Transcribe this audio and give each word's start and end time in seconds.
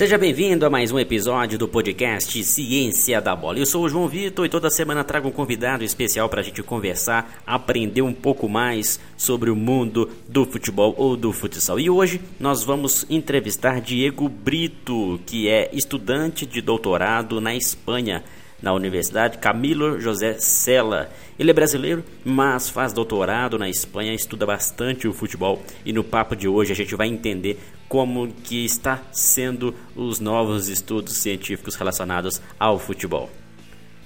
Seja 0.00 0.16
bem-vindo 0.16 0.64
a 0.64 0.70
mais 0.70 0.90
um 0.90 0.98
episódio 0.98 1.58
do 1.58 1.68
podcast 1.68 2.42
Ciência 2.42 3.20
da 3.20 3.36
Bola. 3.36 3.58
Eu 3.58 3.66
sou 3.66 3.84
o 3.84 3.88
João 3.90 4.08
Vitor 4.08 4.46
e 4.46 4.48
toda 4.48 4.70
semana 4.70 5.04
trago 5.04 5.28
um 5.28 5.30
convidado 5.30 5.84
especial 5.84 6.26
para 6.26 6.40
a 6.40 6.42
gente 6.42 6.62
conversar, 6.62 7.42
aprender 7.46 8.00
um 8.00 8.14
pouco 8.14 8.48
mais 8.48 8.98
sobre 9.14 9.50
o 9.50 9.54
mundo 9.54 10.08
do 10.26 10.46
futebol 10.46 10.94
ou 10.96 11.18
do 11.18 11.34
futsal. 11.34 11.78
E 11.78 11.90
hoje 11.90 12.18
nós 12.40 12.64
vamos 12.64 13.04
entrevistar 13.10 13.82
Diego 13.82 14.26
Brito, 14.26 15.20
que 15.26 15.50
é 15.50 15.68
estudante 15.70 16.46
de 16.46 16.62
doutorado 16.62 17.38
na 17.38 17.54
Espanha 17.54 18.24
na 18.62 18.72
Universidade 18.72 19.36
Camilo 19.36 20.00
José 20.00 20.38
Sela. 20.38 21.10
Ele 21.38 21.50
é 21.50 21.54
brasileiro, 21.54 22.02
mas 22.24 22.70
faz 22.70 22.92
doutorado 22.92 23.58
na 23.58 23.68
Espanha, 23.68 24.14
estuda 24.14 24.46
bastante 24.46 25.06
o 25.06 25.12
futebol 25.12 25.62
e 25.84 25.92
no 25.92 26.04
papo 26.04 26.34
de 26.34 26.48
hoje 26.48 26.72
a 26.72 26.76
gente 26.76 26.94
vai 26.94 27.08
entender 27.08 27.58
como 27.90 28.28
que 28.28 28.64
está 28.64 29.02
sendo 29.12 29.74
os 29.94 30.18
novos 30.18 30.68
estudos 30.68 31.18
científicos 31.18 31.74
relacionados 31.74 32.40
ao 32.58 32.78
futebol. 32.78 33.28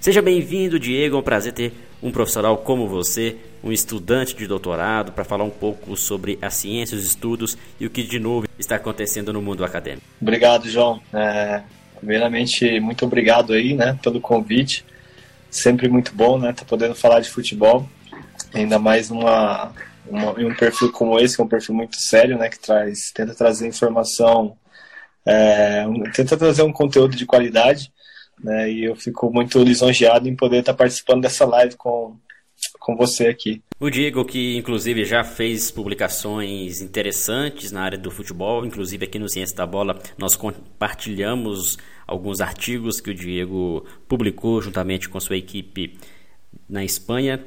Seja 0.01 0.21
bem-vindo, 0.21 0.81
Diego, 0.81 1.17
é 1.17 1.19
um 1.21 1.23
prazer 1.23 1.53
ter 1.53 1.73
um 2.03 2.11
profissional 2.11 2.57
como 2.59 2.89
você, 2.89 3.37
um 3.63 3.71
estudante 3.71 4.35
de 4.35 4.49
doutorado, 4.49 5.13
para 5.13 5.23
falar 5.23 5.45
um 5.45 5.51
pouco 5.51 5.97
sobre 5.97 6.37
a 6.43 6.51
ciência, 6.51 6.99
os 6.99 7.05
estudos 7.05 7.57
e 7.79 7.87
o 7.87 7.91
que 7.91 8.03
de 8.03 8.19
novo 8.19 8.49
está 8.59 8.75
acontecendo 8.75 9.33
no 9.33 9.41
mundo 9.41 9.65
acadêmico. 9.65 10.05
Obrigado, 10.21 10.69
João. 10.69 11.01
É, 11.13 11.63
Primeiramente, 12.05 12.79
muito 12.81 13.07
obrigado 13.07 13.55
aí, 13.55 13.73
né, 13.73 13.99
pelo 14.03 14.21
convite. 14.21 14.85
Sempre 15.51 15.89
muito 15.89 16.15
bom, 16.15 16.39
né, 16.39 16.53
tá 16.53 16.63
podendo 16.63 16.95
falar 16.95 17.21
de 17.21 17.31
futebol. 17.31 17.89
Ainda 18.53 18.79
mais 18.79 19.11
uma, 20.07 20.33
uma 20.33 20.49
um 20.49 20.55
perfil 20.55 20.91
como 20.93 21.19
esse, 21.19 21.37
que 21.37 21.43
é 21.43 21.45
um 21.45 21.49
perfil 21.49 21.75
muito 21.75 21.97
sério, 21.97 22.39
né, 22.39 22.49
que 22.49 22.59
traz, 22.59 23.11
tenta 23.13 23.35
trazer 23.35 23.67
informação, 23.67 24.57
é, 25.27 25.85
tenta 26.15 26.37
trazer 26.37 26.63
um 26.63 26.73
conteúdo 26.73 27.17
de 27.17 27.27
qualidade, 27.27 27.93
né, 28.43 28.71
e 28.71 28.85
eu 28.85 28.97
fico 28.97 29.31
muito 29.33 29.63
lisonjeado 29.63 30.29
em 30.29 30.37
poder 30.37 30.59
estar 30.59 30.75
participando 30.75 31.23
dessa 31.23 31.45
live 31.47 31.77
com, 31.77 32.17
com 32.79 32.97
você 32.97 33.29
aqui. 33.29 33.63
O 33.81 33.91
Diego, 33.91 34.25
que 34.25 34.57
inclusive 34.57 35.05
já 35.05 35.25
fez 35.25 35.71
publicações 35.71 36.81
interessantes 36.81 37.73
na 37.73 37.83
área 37.83 37.99
do 37.99 38.11
futebol, 38.11 38.65
inclusive 38.65 39.05
aqui 39.05 39.19
no 39.19 39.29
Ciência 39.29 39.57
da 39.57 39.67
Bola, 39.67 39.99
nós 40.17 40.37
compartilhamos 40.37 41.77
alguns 42.07 42.41
artigos 42.41 43.01
que 43.01 43.11
o 43.11 43.15
Diego 43.15 43.85
publicou 44.07 44.61
juntamente 44.61 45.09
com 45.09 45.19
sua 45.19 45.37
equipe 45.37 45.99
na 46.69 46.85
Espanha. 46.85 47.45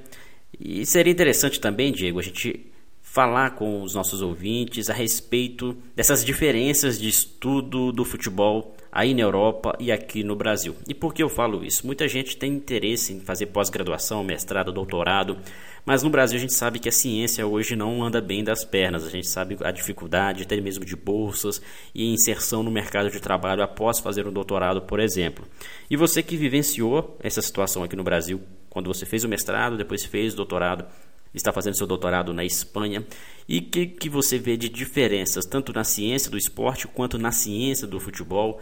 E 0.59 0.85
seria 0.85 1.11
interessante 1.11 1.59
também, 1.59 1.91
Diego, 1.91 2.19
a 2.19 2.23
gente 2.23 2.71
falar 3.01 3.51
com 3.51 3.81
os 3.81 3.95
nossos 3.95 4.21
ouvintes 4.21 4.89
a 4.89 4.93
respeito 4.93 5.75
dessas 5.95 6.23
diferenças 6.23 6.99
de 6.99 7.09
estudo 7.09 7.91
do 7.91 8.05
futebol 8.05 8.75
aí 8.97 9.13
na 9.13 9.21
Europa 9.21 9.77
e 9.79 9.91
aqui 9.91 10.23
no 10.23 10.35
Brasil. 10.35 10.75
E 10.87 10.93
por 10.95 11.13
que 11.13 11.21
eu 11.21 11.29
falo 11.29 11.63
isso? 11.63 11.85
Muita 11.85 12.07
gente 12.07 12.35
tem 12.35 12.51
interesse 12.53 13.13
em 13.13 13.19
fazer 13.19 13.45
pós-graduação, 13.45 14.23
mestrado, 14.23 14.71
doutorado, 14.71 15.37
mas 15.85 16.01
no 16.01 16.09
Brasil 16.09 16.35
a 16.35 16.41
gente 16.41 16.55
sabe 16.55 16.79
que 16.79 16.89
a 16.89 16.91
ciência 16.91 17.45
hoje 17.45 17.75
não 17.75 18.03
anda 18.03 18.19
bem 18.19 18.43
das 18.43 18.65
pernas. 18.65 19.05
A 19.05 19.09
gente 19.11 19.27
sabe 19.27 19.55
a 19.61 19.69
dificuldade 19.69 20.41
até 20.41 20.59
mesmo 20.59 20.83
de 20.83 20.95
bolsas 20.95 21.61
e 21.93 22.11
inserção 22.11 22.63
no 22.63 22.71
mercado 22.71 23.11
de 23.11 23.19
trabalho 23.19 23.61
após 23.61 23.99
fazer 23.99 24.27
um 24.27 24.33
doutorado, 24.33 24.81
por 24.81 24.99
exemplo. 24.99 25.45
E 25.91 25.95
você 25.95 26.23
que 26.23 26.35
vivenciou 26.35 27.15
essa 27.21 27.39
situação 27.39 27.83
aqui 27.83 27.95
no 27.95 28.03
Brasil, 28.03 28.41
quando 28.67 28.87
você 28.87 29.05
fez 29.05 29.23
o 29.23 29.29
mestrado, 29.29 29.77
depois 29.77 30.03
fez 30.05 30.33
o 30.33 30.37
doutorado, 30.37 30.87
está 31.35 31.53
fazendo 31.53 31.77
seu 31.77 31.85
doutorado 31.85 32.33
na 32.33 32.43
Espanha 32.43 33.05
e 33.47 33.61
que 33.61 33.85
que 33.85 34.09
você 34.09 34.39
vê 34.39 34.57
de 34.57 34.69
diferenças 34.69 35.45
tanto 35.45 35.71
na 35.71 35.83
ciência 35.83 36.31
do 36.31 36.37
esporte 36.37 36.87
quanto 36.87 37.19
na 37.19 37.31
ciência 37.31 37.85
do 37.85 37.99
futebol 37.99 38.59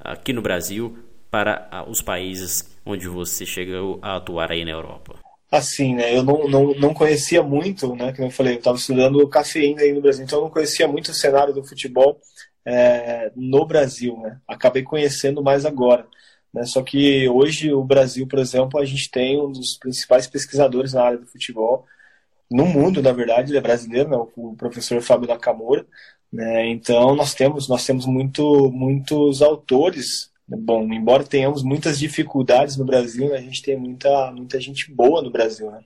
aqui 0.00 0.32
no 0.32 0.42
Brasil 0.42 0.98
para 1.30 1.68
ah, 1.70 1.88
os 1.88 2.02
países 2.02 2.68
onde 2.84 3.08
você 3.08 3.46
chegou 3.46 3.98
a 4.02 4.16
atuar 4.16 4.50
aí 4.50 4.64
na 4.64 4.72
Europa? 4.72 5.14
Assim, 5.50 5.94
né? 5.94 6.16
Eu 6.16 6.22
não, 6.22 6.48
não, 6.48 6.74
não 6.74 6.94
conhecia 6.94 7.42
muito, 7.42 7.94
né? 7.94 8.12
Como 8.12 8.28
eu 8.28 8.32
falei, 8.32 8.54
eu 8.54 8.58
estava 8.58 8.76
estudando 8.76 9.28
cafeína 9.28 9.82
aí 9.82 9.92
no 9.92 10.00
Brasil, 10.00 10.24
então 10.24 10.38
eu 10.38 10.44
não 10.44 10.50
conhecia 10.50 10.86
muito 10.86 11.10
o 11.10 11.14
cenário 11.14 11.52
do 11.52 11.64
futebol 11.64 12.20
é, 12.64 13.32
no 13.34 13.66
Brasil, 13.66 14.16
né? 14.18 14.38
Acabei 14.46 14.82
conhecendo 14.82 15.42
mais 15.42 15.64
agora. 15.64 16.06
Né? 16.52 16.64
Só 16.64 16.82
que 16.82 17.28
hoje 17.28 17.72
o 17.72 17.84
Brasil, 17.84 18.26
por 18.26 18.38
exemplo, 18.38 18.80
a 18.80 18.84
gente 18.84 19.10
tem 19.10 19.40
um 19.40 19.50
dos 19.50 19.76
principais 19.76 20.26
pesquisadores 20.26 20.92
na 20.92 21.02
área 21.02 21.18
do 21.18 21.26
futebol, 21.26 21.86
no 22.50 22.66
mundo, 22.66 23.00
na 23.00 23.12
verdade, 23.12 23.52
ele 23.52 23.58
é 23.58 23.60
brasileiro, 23.60 24.08
né? 24.10 24.16
o 24.36 24.56
professor 24.56 25.00
Fábio 25.00 25.28
Nakamura. 25.28 25.86
Né? 26.32 26.68
Então 26.68 27.14
nós 27.14 27.34
temos 27.34 27.68
nós 27.68 27.84
temos 27.84 28.06
muito, 28.06 28.70
muitos 28.70 29.42
autores. 29.42 30.30
Né? 30.48 30.56
Bom, 30.60 30.84
embora 30.92 31.24
tenhamos 31.24 31.62
muitas 31.62 31.98
dificuldades 31.98 32.76
no 32.76 32.84
Brasil, 32.84 33.28
né? 33.30 33.38
a 33.38 33.42
gente 33.42 33.62
tem 33.62 33.76
muita, 33.76 34.30
muita 34.32 34.60
gente 34.60 34.92
boa 34.92 35.22
no 35.22 35.30
Brasil. 35.30 35.70
Né? 35.70 35.80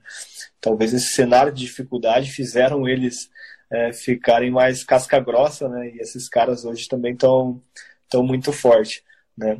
Talvez 0.61 0.93
esse 0.93 1.13
cenário 1.13 1.51
de 1.51 1.61
dificuldade 1.61 2.31
fizeram 2.31 2.87
eles 2.87 3.29
é, 3.71 3.93
ficarem 3.93 4.51
mais 4.51 4.83
casca 4.83 5.19
grossa, 5.19 5.67
né? 5.67 5.89
E 5.89 5.99
esses 5.99 6.29
caras 6.29 6.65
hoje 6.65 6.87
também 6.87 7.13
estão 7.13 7.61
tão 8.09 8.23
muito 8.23 8.51
forte, 8.51 9.03
né? 9.37 9.59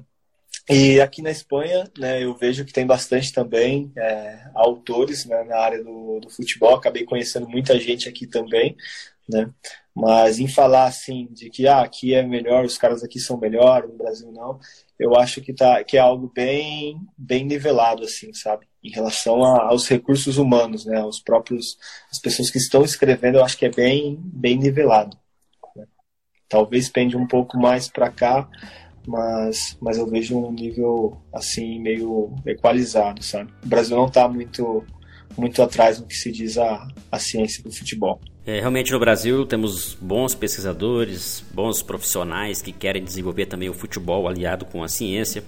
E 0.67 1.00
aqui 1.00 1.22
na 1.22 1.29
Espanha, 1.29 1.88
né, 1.96 2.23
eu 2.23 2.34
vejo 2.34 2.66
que 2.66 2.73
tem 2.73 2.88
bastante 2.88 3.31
também 3.31 3.91
é, 3.96 4.50
autores 4.56 5.23
né, 5.25 5.44
na 5.44 5.57
área 5.57 5.84
do, 5.84 6.19
do, 6.19 6.28
futebol. 6.28 6.73
Acabei 6.73 7.06
conhecendo 7.06 7.47
muita 7.47 7.79
gente 7.79 8.09
aqui 8.09 8.25
também, 8.25 8.75
né? 9.29 9.49
Mas 9.93 10.39
em 10.39 10.47
falar 10.47 10.85
assim 10.85 11.27
de 11.31 11.49
que 11.49 11.67
ah, 11.67 11.81
aqui 11.81 12.13
é 12.13 12.23
melhor, 12.23 12.65
os 12.65 12.77
caras 12.77 13.03
aqui 13.03 13.19
são 13.19 13.37
melhor, 13.37 13.87
no 13.87 13.95
Brasil 13.95 14.31
não, 14.31 14.59
eu 14.99 15.15
acho 15.15 15.41
que 15.41 15.53
tá 15.53 15.83
que 15.83 15.97
é 15.97 15.99
algo 15.99 16.31
bem 16.33 16.99
bem 17.17 17.45
nivelado 17.45 18.03
assim, 18.03 18.33
sabe? 18.33 18.67
Em 18.83 18.91
relação 18.91 19.43
a, 19.43 19.69
aos 19.69 19.87
recursos 19.87 20.37
humanos, 20.37 20.85
né? 20.85 21.03
Os 21.03 21.19
próprios 21.19 21.77
as 22.11 22.19
pessoas 22.19 22.51
que 22.51 22.57
estão 22.57 22.83
escrevendo, 22.83 23.37
eu 23.37 23.45
acho 23.45 23.57
que 23.57 23.65
é 23.65 23.71
bem 23.71 24.19
bem 24.21 24.57
nivelado. 24.57 25.17
Né? 25.75 25.85
Talvez 26.49 26.89
pende 26.89 27.17
um 27.17 27.27
pouco 27.27 27.57
mais 27.57 27.87
para 27.87 28.11
cá 28.11 28.49
mas, 29.07 29.77
mas 29.79 29.97
eu 29.97 30.07
vejo 30.07 30.37
um 30.37 30.51
nível 30.51 31.17
assim 31.33 31.79
meio 31.79 32.33
equalizado, 32.45 33.23
sabe? 33.23 33.53
O 33.63 33.67
Brasil 33.67 33.95
não 33.95 34.07
está 34.07 34.27
muito 34.27 34.83
muito 35.37 35.61
atrás 35.61 35.99
no 35.99 36.05
que 36.05 36.15
se 36.15 36.31
diz 36.31 36.57
a, 36.57 36.87
a 37.11 37.19
ciência 37.19 37.63
do 37.63 37.71
futebol. 37.71 38.19
É, 38.45 38.59
realmente 38.59 38.91
no 38.91 38.99
Brasil 38.99 39.45
temos 39.45 39.95
bons 39.99 40.35
pesquisadores, 40.35 41.43
bons 41.51 41.81
profissionais 41.81 42.61
que 42.61 42.71
querem 42.71 43.03
desenvolver 43.03 43.47
também 43.47 43.69
o 43.69 43.73
futebol 43.73 44.27
aliado 44.27 44.65
com 44.65 44.83
a 44.83 44.87
ciência. 44.87 45.43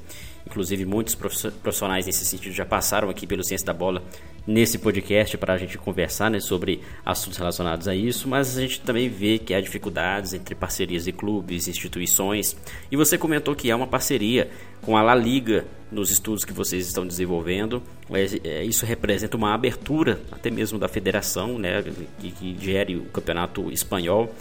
Inclusive, 0.47 0.85
muitos 0.85 1.13
profissionais 1.13 2.06
nesse 2.06 2.25
sentido 2.25 2.53
já 2.53 2.66
passaram 2.66 3.09
aqui 3.09 3.28
pelo 3.28 3.44
Ciência 3.44 3.68
da 3.68 3.74
Bola 3.74 4.02
nesse 4.47 4.78
podcast 4.78 5.38
para 5.38 5.53
a 5.53 5.58
gente 5.58 5.78
conversar 5.78 6.31
né, 6.31 6.40
sobre 6.40 6.81
assuntos 7.06 7.38
relacionados 7.38 7.85
a 7.85 7.94
isso, 7.94 8.30
mas 8.30 8.57
a 8.57 8.62
gente 8.62 8.80
também 8.80 9.09
vê 9.09 9.38
que 9.38 9.53
há 9.53 9.59
dificuldades 9.59 10.34
entre 10.34 10.56
parcerias 10.56 11.03
de 11.03 11.12
clubes, 11.12 11.68
instituições. 11.68 12.56
E 12.90 12.96
você 12.96 13.18
comentou 13.18 13.53
que 13.53 13.69
há 13.69 13.75
uma 13.75 13.88
parceria 13.88 14.50
com 14.81 14.96
a 14.96 15.02
La 15.02 15.13
Liga 15.13 15.66
nos 15.91 16.12
estudos 16.12 16.46
que 16.46 16.53
vocês 16.53 16.88
estão 16.88 17.06
desenvolvendo. 17.06 17.84
É, 18.09 18.47
é, 18.47 18.63
isso 18.63 18.86
representa 18.86 19.36
uma 19.36 19.53
abertura, 19.53 20.22
até 20.31 20.50
mesmo 20.50 20.80
da 20.80 20.88
federação, 20.88 21.59
né, 21.59 21.84
que, 22.19 22.31
que 22.31 22.57
gere 22.57 22.96
o 22.96 23.03
campeonato 23.06 23.69
espanhol, 23.69 24.34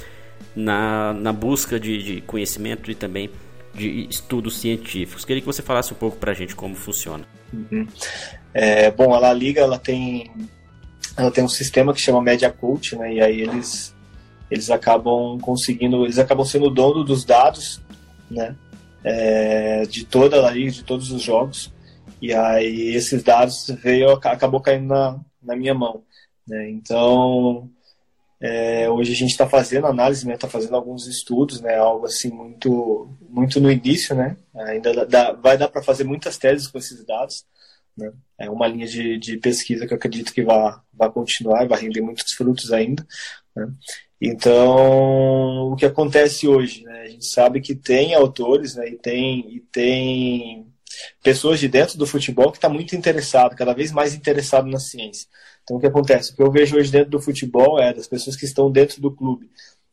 na, 0.55 1.13
na 1.13 1.33
busca 1.33 1.81
de, 1.81 2.01
de 2.01 2.21
conhecimento 2.21 2.93
e 2.93 2.95
também 2.95 3.29
de 3.77 4.09
estudos 4.09 4.59
científicos. 4.59 5.25
Queria 5.25 5.41
que 5.41 5.47
você 5.47 5.63
falasse 5.63 5.93
um 5.93 5.97
pouco 5.97 6.17
para 6.17 6.33
a 6.33 6.35
gente 6.35 6.55
como 6.55 6.75
funciona. 6.75 7.25
Uhum. 7.53 7.87
É, 8.53 8.91
bom, 8.91 9.15
a 9.15 9.19
La 9.19 9.33
Liga 9.33 9.61
ela 9.61 9.79
tem, 9.79 10.31
ela 11.17 11.31
tem 11.31 11.45
um 11.45 11.49
sistema 11.49 11.93
que 11.93 12.01
chama 12.01 12.23
Media 12.23 12.51
Cult, 12.51 12.97
né? 12.97 13.15
E 13.15 13.21
aí 13.21 13.41
eles 13.43 13.95
eles 14.51 14.71
acabam 14.71 15.39
conseguindo, 15.41 16.05
eles 16.05 16.19
acabam 16.19 16.47
sendo 16.47 16.71
dono 16.71 17.05
dos 17.05 17.25
dados, 17.25 17.83
né? 18.31 18.55
É, 19.05 19.83
de 19.87 20.05
toda 20.05 20.37
a 20.37 20.41
La 20.41 20.51
Liga, 20.51 20.71
de 20.71 20.83
todos 20.83 21.11
os 21.11 21.23
jogos. 21.23 21.73
E 22.21 22.33
aí 22.33 22.95
esses 22.95 23.23
dados 23.23 23.67
veio 23.83 24.11
acabou 24.11 24.61
caindo 24.61 24.87
na, 24.89 25.21
na 25.43 25.57
minha 25.57 25.75
mão, 25.75 26.03
né? 26.47 26.71
Então 26.71 27.69
é, 28.41 28.89
hoje 28.91 29.13
a 29.13 29.17
gente 29.17 29.31
está 29.31 29.49
fazendo 29.49 29.87
análise, 29.87 30.31
está 30.31 30.47
né, 30.47 30.53
fazendo 30.53 30.77
alguns 30.77 31.07
estudos, 31.07 31.61
né, 31.61 31.77
algo 31.77 32.07
assim 32.07 32.31
muito, 32.31 33.09
muito 33.29 33.61
no 33.61 33.71
início, 33.71 34.15
né, 34.15 34.37
ainda 34.55 35.07
dá, 35.07 35.33
vai 35.33 35.57
dar 35.57 35.69
para 35.69 35.83
fazer 35.83 36.05
muitas 36.05 36.37
teses 36.37 36.67
com 36.67 36.79
esses 36.79 37.05
dados, 37.05 37.45
né, 37.97 38.13
é 38.39 38.51
uma 38.51 38.67
linha 38.67 38.87
de, 38.87 39.19
de 39.19 39.39
pesquisa 39.39 39.87
que 39.87 39.93
eu 39.93 39.97
acredito 39.97 40.35
que 40.35 40.43
vai, 40.43 40.75
vai 40.93 41.11
continuar 41.11 41.65
e 41.65 41.69
vai 41.69 41.81
render 41.81 42.03
muitos 42.03 42.33
frutos 42.33 42.73
ainda, 42.73 43.07
né. 43.55 43.69
Então, 44.19 45.73
o 45.73 45.77
que 45.77 45.85
acontece 45.85 46.49
hoje, 46.49 46.83
né, 46.85 47.03
a 47.03 47.09
gente 47.09 47.27
sabe 47.27 47.61
que 47.61 47.75
tem 47.75 48.15
autores, 48.15 48.75
né, 48.75 48.89
e 48.89 48.97
tem, 48.97 49.57
e 49.57 49.61
tem 49.61 50.67
pessoas 51.23 51.61
de 51.61 51.69
dentro 51.69 51.99
do 51.99 52.07
futebol 52.07 52.51
que 52.51 52.59
está 52.59 52.69
muito 52.69 52.97
interessado, 52.97 53.57
cada 53.57 53.75
vez 53.75 53.93
mais 53.93 54.15
interessado 54.15 54.69
na 54.69 54.79
ciência. 54.79 55.29
Então, 55.67 55.79
o 55.79 55.81
que 55.81 55.87
acontece? 55.87 56.31
O 56.31 56.37
que 56.37 56.43
eu 56.43 56.51
vejo 56.51 56.77
hoje 56.77 56.93
dentro 56.93 57.11
do 57.11 57.21
futebol 57.21 57.81
é 57.81 57.93
das 57.93 58.07
pessoas 58.07 58.37
que 58.37 58.45
estão 58.45 58.71
dentro 58.71 59.03
do 59.03 59.11
clube. 59.11 59.51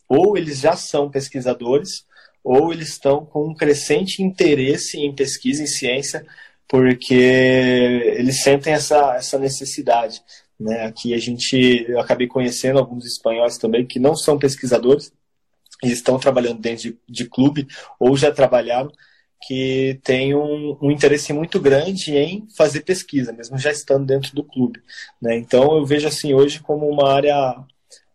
Ou 0.07 0.37
eles 0.37 0.59
já 0.59 0.75
são 0.75 1.09
pesquisadores, 1.09 2.05
ou 2.43 2.71
eles 2.71 2.89
estão 2.89 3.25
com 3.25 3.47
um 3.49 3.55
crescente 3.55 4.21
interesse 4.21 4.99
em 4.99 5.15
pesquisa 5.15 5.63
em 5.63 5.67
ciência, 5.67 6.23
porque 6.69 7.15
eles 7.15 8.43
sentem 8.43 8.73
essa, 8.73 9.15
essa 9.15 9.39
necessidade. 9.39 10.21
Né? 10.59 10.85
Aqui 10.85 11.11
a 11.11 11.17
gente, 11.17 11.85
eu 11.89 11.99
acabei 11.99 12.27
conhecendo 12.27 12.77
alguns 12.77 13.07
espanhóis 13.07 13.57
também 13.57 13.83
que 13.83 13.97
não 13.97 14.15
são 14.15 14.37
pesquisadores, 14.37 15.11
e 15.83 15.91
estão 15.91 16.19
trabalhando 16.19 16.61
dentro 16.61 16.83
de, 16.83 16.97
de 17.09 17.25
clube 17.25 17.67
ou 17.99 18.15
já 18.15 18.31
trabalharam, 18.31 18.91
que 19.45 19.99
tem 20.03 20.33
um, 20.33 20.77
um, 20.81 20.89
interesse 20.89 21.33
muito 21.33 21.59
grande 21.59 22.15
em 22.15 22.47
fazer 22.55 22.81
pesquisa, 22.81 23.33
mesmo 23.33 23.57
já 23.57 23.71
estando 23.71 24.05
dentro 24.05 24.33
do 24.33 24.43
clube. 24.43 24.81
Né? 25.21 25.37
Então 25.37 25.75
eu 25.77 25.85
vejo 25.85 26.07
assim 26.07 26.33
hoje 26.33 26.61
como 26.61 26.87
uma 26.87 27.11
área, 27.11 27.55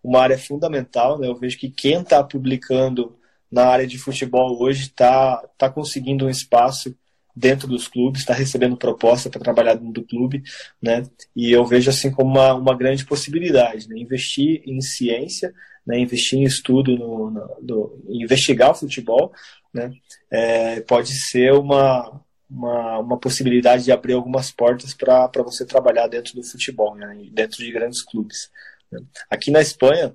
uma 0.02 0.20
área 0.20 0.38
fundamental. 0.38 1.18
Né? 1.18 1.28
Eu 1.28 1.36
vejo 1.36 1.58
que 1.58 1.68
quem 1.68 2.00
está 2.00 2.24
publicando 2.24 3.14
na 3.50 3.66
área 3.66 3.86
de 3.86 3.98
futebol 3.98 4.60
hoje 4.60 4.84
está 4.84 5.36
tá 5.58 5.68
conseguindo 5.68 6.26
um 6.26 6.30
espaço 6.30 6.94
dentro 7.36 7.68
dos 7.68 7.86
clubes, 7.86 8.20
está 8.20 8.34
recebendo 8.34 8.76
proposta 8.76 9.30
para 9.30 9.40
trabalhar 9.40 9.74
dentro 9.74 9.92
do 9.92 10.04
clube, 10.04 10.42
né? 10.82 11.04
E 11.36 11.52
eu 11.52 11.64
vejo 11.64 11.88
assim 11.88 12.10
como 12.10 12.30
uma, 12.30 12.52
uma 12.54 12.76
grande 12.76 13.06
possibilidade, 13.06 13.88
né? 13.88 13.96
Investir 13.96 14.60
em 14.66 14.80
ciência, 14.80 15.54
né? 15.86 15.98
Investir 16.00 16.40
em 16.40 16.42
estudo, 16.42 16.96
no, 16.96 17.30
no, 17.30 17.58
no 17.62 18.04
investigar 18.08 18.72
o 18.72 18.74
futebol, 18.74 19.32
né? 19.72 19.90
É, 20.30 20.80
pode 20.80 21.12
ser 21.12 21.52
uma, 21.52 22.20
uma, 22.50 22.98
uma 22.98 23.18
possibilidade 23.18 23.84
de 23.84 23.92
abrir 23.92 24.14
algumas 24.14 24.50
portas 24.50 24.94
para 24.94 25.30
você 25.42 25.64
trabalhar 25.66 26.08
dentro 26.08 26.34
do 26.34 26.42
futebol, 26.42 26.94
né? 26.94 27.28
Dentro 27.32 27.58
de 27.58 27.70
grandes 27.70 28.02
clubes. 28.02 28.50
Né? 28.90 29.00
Aqui 29.30 29.50
na 29.50 29.60
Espanha, 29.60 30.14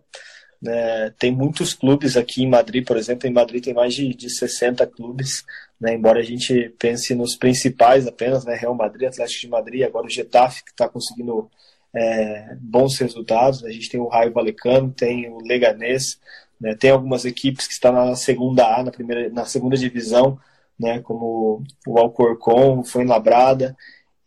né, 0.63 1.13
tem 1.19 1.29
muitos 1.29 1.73
clubes 1.73 2.15
aqui 2.15 2.43
em 2.43 2.49
Madrid, 2.49 2.85
por 2.87 2.95
exemplo, 2.95 3.27
em 3.27 3.33
Madrid 3.33 3.61
tem 3.61 3.73
mais 3.73 3.93
de, 3.93 4.13
de 4.15 4.29
60 4.29 4.87
clubes, 4.87 5.43
né, 5.79 5.93
embora 5.93 6.21
a 6.21 6.23
gente 6.23 6.73
pense 6.79 7.13
nos 7.13 7.35
principais 7.35 8.07
apenas, 8.07 8.45
né, 8.45 8.55
Real 8.55 8.73
Madrid, 8.73 9.09
Atlético 9.09 9.41
de 9.41 9.49
Madrid, 9.49 9.83
agora 9.83 10.07
o 10.07 10.09
Getafe, 10.09 10.63
que 10.63 10.71
está 10.71 10.87
conseguindo 10.87 11.51
é, 11.93 12.55
bons 12.61 12.97
resultados, 12.97 13.63
a 13.65 13.69
gente 13.69 13.89
tem 13.89 13.99
o 13.99 14.07
Raio 14.07 14.31
Valecano, 14.31 14.89
tem 14.91 15.29
o 15.29 15.39
Leganés, 15.39 16.17
né, 16.59 16.75
tem 16.75 16.91
algumas 16.91 17.25
equipes 17.25 17.67
que 17.67 17.73
estão 17.73 17.91
na 17.91 18.15
segunda 18.15 18.65
A, 18.65 18.83
na, 18.83 18.91
primeira, 18.91 19.29
na 19.29 19.45
segunda 19.45 19.77
divisão, 19.77 20.39
né, 20.79 20.99
como 20.99 21.63
o 21.87 21.99
Alcorcon, 21.99 22.79
o 22.79 22.83
Fuenlabrada, 22.83 23.75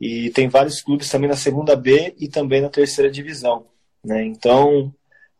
e 0.01 0.31
tem 0.31 0.49
vários 0.49 0.83
clubes 0.83 1.09
também 1.09 1.29
na 1.29 1.37
segunda 1.37 1.75
B 1.75 2.15
e 2.19 2.29
também 2.29 2.61
na 2.61 2.69
terceira 2.69 3.11
divisão. 3.11 3.67
Né, 4.05 4.25
então, 4.25 4.95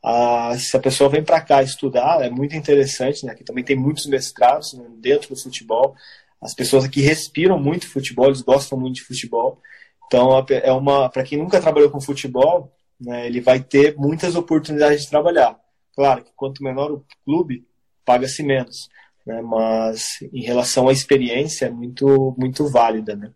ah, 0.09 0.57
se 0.57 0.77
a 0.77 0.81
pessoa 0.81 1.11
vem 1.11 1.25
para 1.25 1.41
cá 1.41 1.63
estudar, 1.65 2.25
é 2.25 2.31
muito 2.31 2.55
interessante, 2.55 3.27
né? 3.27 3.33
Aqui 3.33 3.43
também 3.43 3.65
tem 3.65 3.75
muitos 3.75 4.07
mestrados 4.07 4.73
né, 4.75 4.85
dentro 4.99 5.31
do 5.31 5.41
futebol. 5.41 5.97
As 6.41 6.55
pessoas 6.55 6.85
aqui 6.85 7.01
respiram 7.01 7.59
muito 7.59 7.89
futebol, 7.89 8.27
eles 8.27 8.41
gostam 8.41 8.79
muito 8.79 8.97
de 8.97 9.03
futebol. 9.03 9.61
Então, 10.07 10.31
é 10.49 10.73
uma 10.73 11.09
para 11.09 11.25
quem 11.25 11.39
nunca 11.39 11.61
trabalhou 11.61 11.91
com 11.91 12.01
futebol, 12.01 12.73
né, 13.01 13.27
ele 13.27 13.41
vai 13.41 13.61
ter 13.61 13.97
muitas 13.97 14.37
oportunidades 14.37 15.03
de 15.03 15.11
trabalhar. 15.11 15.59
Claro 15.97 16.23
que 16.23 16.31
quanto 16.37 16.63
menor 16.63 16.93
o 16.93 17.05
clube, 17.25 17.67
paga-se 18.05 18.43
menos, 18.43 18.89
né? 19.27 19.41
Mas 19.43 20.19
em 20.33 20.43
relação 20.43 20.89
à 20.89 20.93
experiência, 20.93 21.67
é 21.67 21.71
muito 21.71 22.35
muito 22.39 22.69
válida, 22.69 23.17
né? 23.17 23.33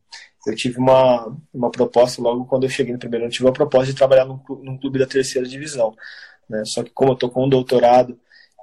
Eu 0.47 0.55
tive 0.57 0.79
uma, 0.79 1.37
uma 1.53 1.71
proposta 1.71 2.23
logo 2.23 2.47
quando 2.47 2.65
eu 2.65 2.71
cheguei 2.71 2.93
no 2.93 2.99
primeiro 2.99 3.25
ano, 3.25 3.33
tive 3.33 3.45
uma 3.45 3.53
proposta 3.53 3.93
de 3.93 3.99
trabalhar 3.99 4.25
num, 4.25 4.41
num 4.63 4.79
clube 4.79 4.99
da 4.99 5.07
terceira 5.07 5.47
divisão. 5.47 5.95
Né? 6.49 6.63
Só 6.65 6.83
que 6.83 6.91
como 6.91 7.11
eu 7.13 7.15
estou 7.15 7.31
com 7.31 7.45
um 7.45 7.49
doutorado 7.49 8.19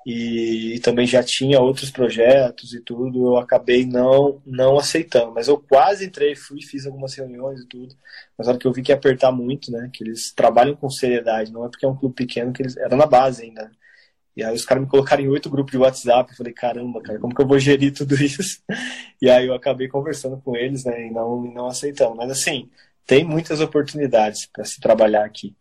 e, 0.05 0.75
e, 0.75 0.79
também 0.79 1.05
já 1.05 1.21
tinha 1.23 1.59
outros 1.59 1.91
projetos 1.91 2.73
e 2.73 2.81
tudo, 2.81 3.33
eu 3.33 3.37
acabei 3.37 3.85
não 3.85 4.41
não 4.45 4.77
aceitando. 4.77 5.33
Mas 5.33 5.47
eu 5.47 5.57
quase 5.59 6.05
entrei, 6.05 6.35
fui, 6.35 6.61
fiz 6.61 6.85
algumas 6.85 7.13
reuniões 7.15 7.61
e 7.61 7.67
tudo. 7.67 7.95
Mas 8.37 8.47
na 8.47 8.53
hora 8.53 8.59
que 8.59 8.67
eu 8.67 8.73
vi 8.73 8.81
que 8.81 8.91
ia 8.91 8.95
apertar 8.95 9.31
muito, 9.31 9.71
né? 9.71 9.89
Que 9.93 10.03
eles 10.03 10.31
trabalham 10.33 10.75
com 10.75 10.89
seriedade, 10.89 11.51
não 11.51 11.65
é 11.65 11.69
porque 11.69 11.85
é 11.85 11.89
um 11.89 11.95
clube 11.95 12.15
pequeno 12.15 12.53
que 12.53 12.61
eles. 12.61 12.77
Era 12.77 12.95
na 12.95 13.05
base 13.05 13.43
ainda. 13.43 13.69
E 14.37 14.43
aí 14.43 14.53
os 14.53 14.63
caras 14.63 14.83
me 14.83 14.89
colocaram 14.89 15.23
em 15.23 15.27
oito 15.29 15.49
grupos 15.49 15.71
de 15.71 15.79
WhatsApp. 15.79 16.29
Eu 16.29 16.37
falei, 16.37 16.53
caramba, 16.53 17.01
cara, 17.01 17.17
como 17.17 17.33
que 17.33 17.41
eu 17.41 17.47
vou 17.47 17.57
gerir 17.57 17.91
tudo 17.91 18.13
isso? 18.23 18.61
E 19.19 19.27
aí 19.27 19.47
eu 19.47 19.55
acabei 19.55 19.87
conversando 19.87 20.37
com 20.37 20.55
eles, 20.55 20.85
né? 20.85 21.07
E 21.07 21.09
não, 21.09 21.41
não 21.41 21.65
aceitando. 21.65 22.15
Mas 22.15 22.29
assim, 22.29 22.69
tem 23.03 23.23
muitas 23.23 23.61
oportunidades 23.61 24.45
para 24.45 24.63
se 24.63 24.79
trabalhar 24.79 25.25
aqui. 25.25 25.55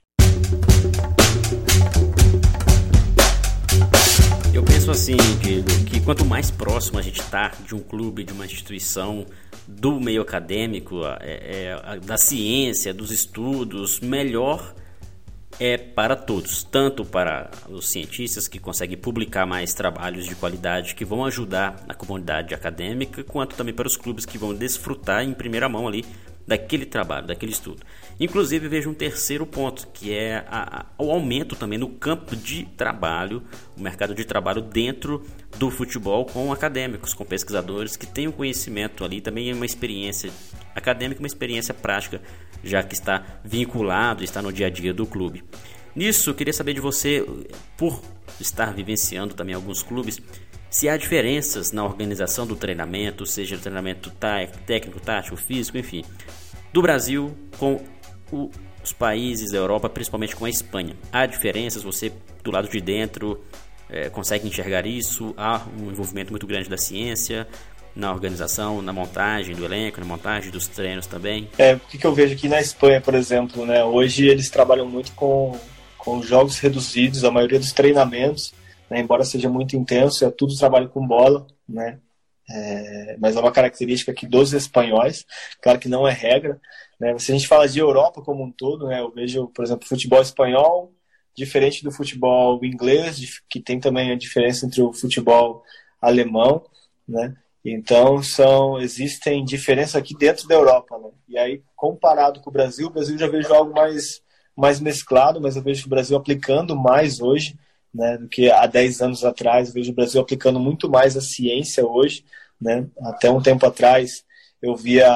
Eu 4.52 4.62
penso 4.62 4.90
assim, 4.90 5.16
Diego, 5.40 5.68
que 5.86 5.98
quanto 6.02 6.26
mais 6.26 6.50
próximo 6.50 6.98
a 6.98 7.02
gente 7.02 7.22
está 7.22 7.52
de 7.66 7.74
um 7.74 7.80
clube, 7.80 8.24
de 8.24 8.34
uma 8.34 8.44
instituição, 8.44 9.24
do 9.66 9.98
meio 9.98 10.20
acadêmico, 10.20 11.00
é, 11.22 11.78
é, 11.94 12.00
da 12.00 12.18
ciência, 12.18 12.92
dos 12.92 13.10
estudos, 13.10 14.00
melhor 14.00 14.74
é 15.58 15.78
para 15.78 16.14
todos, 16.14 16.62
tanto 16.62 17.04
para 17.04 17.50
os 17.68 17.88
cientistas 17.88 18.46
que 18.46 18.58
conseguem 18.58 18.96
publicar 18.96 19.46
mais 19.46 19.72
trabalhos 19.72 20.26
de 20.26 20.34
qualidade 20.34 20.94
que 20.94 21.04
vão 21.04 21.24
ajudar 21.24 21.84
a 21.88 21.94
comunidade 21.94 22.54
acadêmica, 22.54 23.24
quanto 23.24 23.56
também 23.56 23.74
para 23.74 23.86
os 23.86 23.96
clubes 23.96 24.26
que 24.26 24.36
vão 24.36 24.54
desfrutar 24.54 25.22
em 25.22 25.32
primeira 25.32 25.68
mão 25.68 25.88
ali 25.88 26.04
daquele 26.46 26.86
trabalho, 26.86 27.26
daquele 27.26 27.52
estudo. 27.52 27.82
Inclusive, 28.20 28.68
vejo 28.68 28.88
um 28.88 28.94
terceiro 28.94 29.44
ponto, 29.44 29.88
que 29.92 30.14
é 30.14 30.44
a, 30.48 30.80
a, 30.80 31.02
o 31.02 31.10
aumento 31.10 31.56
também 31.56 31.78
no 31.78 31.88
campo 31.88 32.36
de 32.36 32.64
trabalho, 32.76 33.42
o 33.76 33.80
mercado 33.80 34.14
de 34.14 34.24
trabalho 34.24 34.62
dentro 34.62 35.26
do 35.58 35.70
futebol 35.70 36.24
com 36.24 36.52
acadêmicos, 36.52 37.12
com 37.12 37.24
pesquisadores 37.24 37.96
que 37.96 38.06
têm 38.06 38.28
um 38.28 38.32
conhecimento 38.32 39.04
ali, 39.04 39.20
também 39.20 39.52
uma 39.52 39.66
experiência 39.66 40.30
acadêmica, 40.74 41.20
uma 41.20 41.26
experiência 41.26 41.74
prática, 41.74 42.20
já 42.68 42.82
que 42.82 42.94
está 42.94 43.40
vinculado, 43.44 44.22
está 44.24 44.42
no 44.42 44.52
dia 44.52 44.66
a 44.66 44.70
dia 44.70 44.92
do 44.92 45.06
clube. 45.06 45.44
Nisso, 45.94 46.34
queria 46.34 46.52
saber 46.52 46.74
de 46.74 46.80
você, 46.80 47.24
por 47.76 48.02
estar 48.38 48.74
vivenciando 48.74 49.34
também 49.34 49.54
alguns 49.54 49.82
clubes, 49.82 50.20
se 50.68 50.88
há 50.88 50.96
diferenças 50.96 51.72
na 51.72 51.84
organização 51.84 52.46
do 52.46 52.54
treinamento, 52.54 53.24
seja 53.24 53.56
treinamento 53.56 54.10
técnico, 54.66 55.00
tático, 55.00 55.36
físico, 55.36 55.78
enfim, 55.78 56.04
do 56.72 56.82
Brasil 56.82 57.34
com 57.56 57.82
o, 58.30 58.50
os 58.84 58.92
países 58.92 59.52
da 59.52 59.58
Europa, 59.58 59.88
principalmente 59.88 60.36
com 60.36 60.44
a 60.44 60.50
Espanha. 60.50 60.94
Há 61.10 61.24
diferenças, 61.24 61.82
você 61.82 62.12
do 62.44 62.50
lado 62.50 62.68
de 62.68 62.80
dentro 62.80 63.42
é, 63.88 64.10
consegue 64.10 64.46
enxergar 64.46 64.86
isso? 64.86 65.32
Há 65.36 65.62
um 65.80 65.90
envolvimento 65.90 66.30
muito 66.30 66.46
grande 66.46 66.68
da 66.68 66.76
ciência 66.76 67.48
na 67.96 68.12
organização, 68.12 68.82
na 68.82 68.92
montagem 68.92 69.56
do 69.56 69.64
elenco, 69.64 69.98
na 69.98 70.06
montagem 70.06 70.50
dos 70.50 70.68
treinos 70.68 71.06
também? 71.06 71.48
É, 71.58 71.74
o 71.74 71.80
que 71.80 72.06
eu 72.06 72.14
vejo 72.14 72.34
aqui 72.34 72.46
na 72.46 72.60
Espanha, 72.60 73.00
por 73.00 73.14
exemplo, 73.14 73.64
né? 73.64 73.82
Hoje 73.82 74.28
eles 74.28 74.50
trabalham 74.50 74.86
muito 74.86 75.12
com, 75.12 75.58
com 75.96 76.22
jogos 76.22 76.58
reduzidos, 76.58 77.24
a 77.24 77.30
maioria 77.30 77.58
dos 77.58 77.72
treinamentos, 77.72 78.52
né, 78.90 79.00
embora 79.00 79.24
seja 79.24 79.48
muito 79.48 79.76
intenso, 79.76 80.24
é 80.24 80.30
tudo 80.30 80.56
trabalho 80.56 80.90
com 80.90 81.06
bola, 81.06 81.46
né? 81.66 81.98
É, 82.48 83.16
mas 83.18 83.34
é 83.34 83.40
uma 83.40 83.50
característica 83.50 84.12
aqui 84.12 84.26
dos 84.26 84.52
espanhóis, 84.52 85.24
claro 85.60 85.80
que 85.80 85.88
não 85.88 86.06
é 86.06 86.12
regra. 86.12 86.60
Né? 87.00 87.18
Se 87.18 87.32
a 87.32 87.34
gente 87.34 87.48
fala 87.48 87.66
de 87.66 87.80
Europa 87.80 88.22
como 88.22 88.44
um 88.44 88.52
todo, 88.52 88.86
né, 88.86 89.00
eu 89.00 89.10
vejo, 89.10 89.48
por 89.48 89.64
exemplo, 89.64 89.88
futebol 89.88 90.22
espanhol 90.22 90.92
diferente 91.34 91.84
do 91.84 91.90
futebol 91.90 92.64
inglês, 92.64 93.42
que 93.48 93.60
tem 93.60 93.78
também 93.78 94.10
a 94.10 94.16
diferença 94.16 94.64
entre 94.64 94.80
o 94.80 94.92
futebol 94.92 95.62
alemão, 96.00 96.64
né? 97.06 97.36
Então 97.68 98.22
são 98.22 98.80
existem 98.80 99.44
diferenças 99.44 99.96
aqui 99.96 100.16
dentro 100.16 100.46
da 100.46 100.54
Europa, 100.54 100.98
né? 100.98 101.10
E 101.28 101.36
aí 101.36 101.62
comparado 101.74 102.40
com 102.40 102.50
o 102.50 102.52
Brasil, 102.52 102.86
o 102.86 102.90
Brasil 102.90 103.18
já 103.18 103.26
vejo 103.26 103.52
algo 103.52 103.72
mais 103.72 104.22
mais 104.56 104.80
mesclado, 104.80 105.40
mas 105.40 105.56
eu 105.56 105.62
vejo 105.62 105.86
o 105.86 105.90
Brasil 105.90 106.16
aplicando 106.16 106.74
mais 106.74 107.20
hoje 107.20 107.58
né, 107.96 108.16
do 108.18 108.28
que 108.28 108.50
há 108.50 108.66
10 108.66 109.02
anos 109.02 109.24
atrás. 109.24 109.68
Eu 109.68 109.74
vejo 109.74 109.92
o 109.92 109.94
Brasil 109.94 110.20
aplicando 110.20 110.58
muito 110.58 110.88
mais 110.88 111.16
a 111.16 111.20
ciência 111.20 111.86
hoje. 111.86 112.24
Né? 112.60 112.86
Até 113.00 113.30
um 113.30 113.42
tempo 113.42 113.66
atrás 113.66 114.24
eu 114.62 114.74
via 114.74 115.14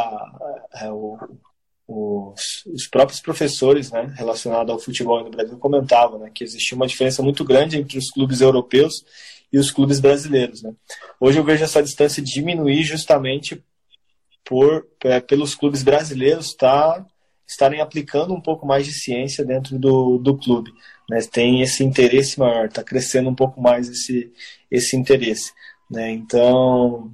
é, 0.75 0.90
o, 0.90 1.16
os, 1.88 2.66
os, 2.66 2.87
próprios 2.87 3.21
professores 3.21 3.90
né, 3.90 4.12
relacionados 4.16 4.71
ao 4.71 4.78
futebol 4.78 5.25
no 5.25 5.30
Brasil 5.30 5.57
comentavam 5.59 6.19
né, 6.19 6.30
que 6.35 6.45
existia 6.45 6.76
uma 6.76 6.87
diferença 6.87 7.23
muito 7.23 7.45
grande 7.45 7.78
entre 7.78 7.97
os 7.97 8.11
clubes 8.11 8.42
europeus 8.42 9.04
e 9.52 9.59
os 9.59 9.71
clubes 9.71 10.00
brasileiros. 10.00 10.62
Né? 10.62 10.73
Hoje 11.19 11.38
eu 11.38 11.45
vejo 11.45 11.64
essa 11.64 11.83
distância 11.83 12.23
diminuir 12.23 12.83
justamente 12.83 13.62
por 14.45 14.87
é, 15.04 15.21
pelos 15.21 15.54
clubes 15.54 15.83
brasileiros 15.83 16.54
tá, 16.54 17.04
estarem 17.47 17.80
aplicando 17.80 18.35
um 18.35 18.40
pouco 18.40 18.66
mais 18.66 18.87
de 18.87 18.92
ciência 18.92 19.45
dentro 19.45 19.78
do, 19.78 20.19
do 20.19 20.37
clube 20.37 20.73
né, 21.11 21.19
tem 21.23 21.61
esse 21.61 21.83
interesse 21.83 22.38
maior, 22.38 22.66
está 22.66 22.85
crescendo 22.85 23.28
um 23.28 23.35
pouco 23.35 23.61
mais 23.61 23.88
esse, 23.88 24.33
esse 24.71 24.97
interesse. 24.97 25.52
Né? 25.90 26.12
Então, 26.12 27.11